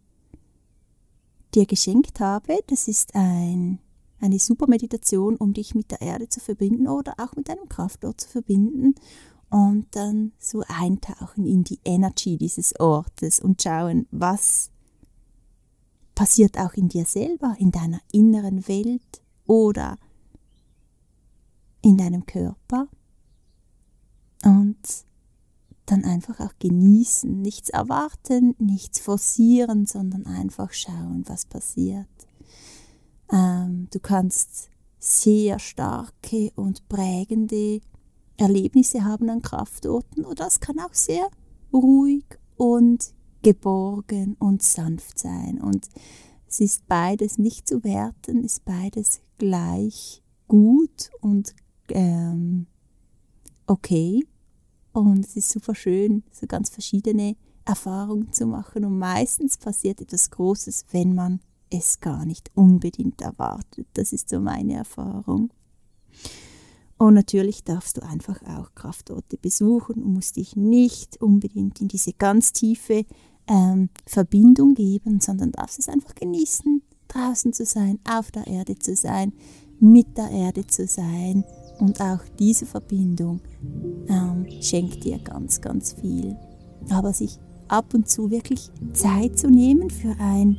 dir 1.55 1.65
geschenkt 1.65 2.19
habe. 2.19 2.59
Das 2.67 2.87
ist 2.87 3.15
ein, 3.15 3.79
eine 4.19 4.39
super 4.39 4.67
Meditation, 4.67 5.35
um 5.37 5.53
dich 5.53 5.73
mit 5.73 5.91
der 5.91 6.01
Erde 6.01 6.29
zu 6.29 6.39
verbinden 6.39 6.87
oder 6.87 7.15
auch 7.17 7.35
mit 7.35 7.49
deinem 7.49 7.67
Kraftort 7.67 8.21
zu 8.21 8.29
verbinden 8.29 8.95
und 9.49 9.87
dann 9.91 10.31
so 10.37 10.63
eintauchen 10.67 11.45
in 11.45 11.63
die 11.63 11.79
Energy 11.83 12.37
dieses 12.37 12.79
Ortes 12.79 13.39
und 13.39 13.61
schauen, 13.61 14.07
was 14.11 14.69
passiert 16.13 16.57
auch 16.57 16.73
in 16.73 16.89
dir 16.89 17.05
selber, 17.05 17.55
in 17.59 17.71
deiner 17.71 18.01
inneren 18.11 18.67
Welt 18.67 19.21
oder 19.45 19.97
in 21.81 21.97
deinem 21.97 22.25
Körper. 22.25 22.87
Und 24.43 24.77
dann 25.85 26.05
einfach 26.05 26.39
auch 26.39 26.53
genießen, 26.59 27.41
nichts 27.41 27.69
erwarten, 27.69 28.55
nichts 28.59 28.99
forcieren, 28.99 29.85
sondern 29.85 30.25
einfach 30.27 30.71
schauen, 30.71 31.23
was 31.25 31.45
passiert. 31.45 32.07
Ähm, 33.31 33.87
du 33.91 33.99
kannst 33.99 34.69
sehr 34.99 35.57
starke 35.59 36.51
und 36.55 36.87
prägende 36.89 37.81
Erlebnisse 38.39 39.03
haben 39.03 39.29
an 39.29 39.41
Kraftorten 39.41 40.25
oder 40.25 40.47
es 40.47 40.59
kann 40.59 40.79
auch 40.79 40.93
sehr 40.93 41.27
ruhig 41.73 42.25
und 42.57 43.13
geborgen 43.41 44.35
und 44.39 44.61
sanft 44.63 45.19
sein. 45.19 45.61
Und 45.61 45.87
es 46.47 46.59
ist 46.59 46.87
beides 46.87 47.37
nicht 47.37 47.67
zu 47.67 47.83
werten, 47.83 48.43
ist 48.43 48.65
beides 48.65 49.21
gleich 49.37 50.23
gut 50.47 51.11
und 51.21 51.53
ähm, 51.89 52.67
okay. 53.67 54.25
Und 54.91 55.25
es 55.25 55.35
ist 55.35 55.51
super 55.51 55.75
schön, 55.75 56.23
so 56.31 56.47
ganz 56.47 56.69
verschiedene 56.69 57.35
Erfahrungen 57.65 58.33
zu 58.33 58.47
machen. 58.47 58.83
Und 58.85 58.97
meistens 58.97 59.57
passiert 59.57 60.01
etwas 60.01 60.31
Großes, 60.31 60.85
wenn 60.91 61.13
man 61.13 61.39
es 61.69 61.99
gar 61.99 62.25
nicht 62.25 62.49
unbedingt 62.55 63.21
erwartet. 63.21 63.87
Das 63.93 64.11
ist 64.11 64.29
so 64.29 64.39
meine 64.39 64.73
Erfahrung. 64.73 65.51
Und 66.99 67.13
natürlich 67.13 67.63
darfst 67.63 67.95
du 67.95 68.03
einfach 68.03 68.41
auch 68.43 68.75
Kraftorte 68.75 69.37
besuchen 69.37 70.03
und 70.03 70.13
musst 70.13 70.35
dich 70.35 70.57
nicht 70.57 71.21
unbedingt 71.21 71.79
in 71.79 71.87
diese 71.87 72.11
ganz 72.11 72.51
tiefe 72.51 73.05
ähm, 73.47 73.89
Verbindung 74.05 74.73
geben, 74.73 75.21
sondern 75.21 75.53
darfst 75.53 75.79
es 75.79 75.87
einfach 75.87 76.13
genießen, 76.13 76.81
draußen 77.07 77.53
zu 77.53 77.65
sein, 77.65 77.99
auf 78.03 78.31
der 78.31 78.47
Erde 78.47 78.77
zu 78.77 78.97
sein, 78.97 79.31
mit 79.79 80.17
der 80.17 80.29
Erde 80.29 80.67
zu 80.67 80.87
sein 80.87 81.45
und 81.79 82.01
auch 82.01 82.19
diese 82.37 82.65
Verbindung 82.65 83.39
ähm, 84.09 84.45
schenkt 84.61 85.05
dir 85.05 85.19
ganz, 85.19 85.61
ganz 85.61 85.93
viel. 85.93 86.35
Aber 86.89 87.13
sich 87.13 87.39
ab 87.69 87.93
und 87.93 88.09
zu 88.09 88.29
wirklich 88.29 88.71
Zeit 88.91 89.39
zu 89.39 89.49
nehmen 89.49 89.89
für 89.89 90.17
ein 90.19 90.57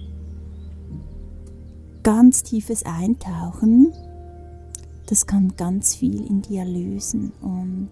ganz 2.02 2.42
tiefes 2.42 2.84
Eintauchen, 2.86 3.92
das 5.10 5.26
kann 5.26 5.56
ganz 5.56 5.96
viel 5.96 6.24
in 6.24 6.40
dir 6.40 6.64
lösen 6.64 7.32
und 7.42 7.90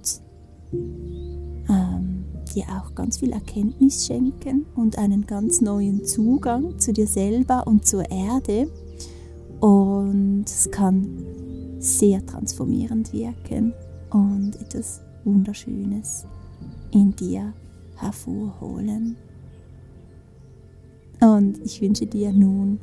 ähm, 1.69 2.25
dir 2.55 2.65
auch 2.79 2.95
ganz 2.95 3.19
viel 3.19 3.33
Erkenntnis 3.33 4.07
schenken 4.07 4.67
und 4.77 4.99
einen 4.99 5.27
ganz 5.27 5.61
neuen 5.61 6.05
Zugang 6.05 6.79
zu 6.79 6.93
dir 6.93 7.09
selber 7.09 7.67
und 7.67 7.85
zur 7.85 8.09
Erde. 8.09 8.71
Und 9.59 10.45
es 10.47 10.71
kann 10.71 11.25
sehr 11.81 12.25
transformierend 12.25 13.13
wirken 13.13 13.75
und 14.11 14.53
etwas 14.61 15.01
Wunderschönes 15.25 16.25
in 16.93 17.17
dir 17.17 17.53
hervorholen. 17.97 19.17
Und 21.21 21.59
ich 21.65 21.83
wünsche 21.83 22.07
dir 22.07 22.33
nun 22.33 22.79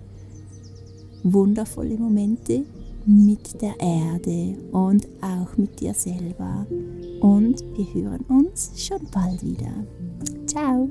wundervolle 1.24 1.98
Momente 1.98 2.66
mit 3.06 3.62
der 3.62 3.80
Erde 3.80 4.58
und 4.72 5.08
auch 5.22 5.58
mit 5.58 5.80
dir 5.80 5.94
selber. 5.94 6.66
Und 7.22 7.64
wir 7.76 7.94
hören 7.94 8.26
uns 8.30 8.72
schon 8.76 9.02
bald 9.12 9.44
wieder. 9.44 9.72
Ciao! 10.46 10.90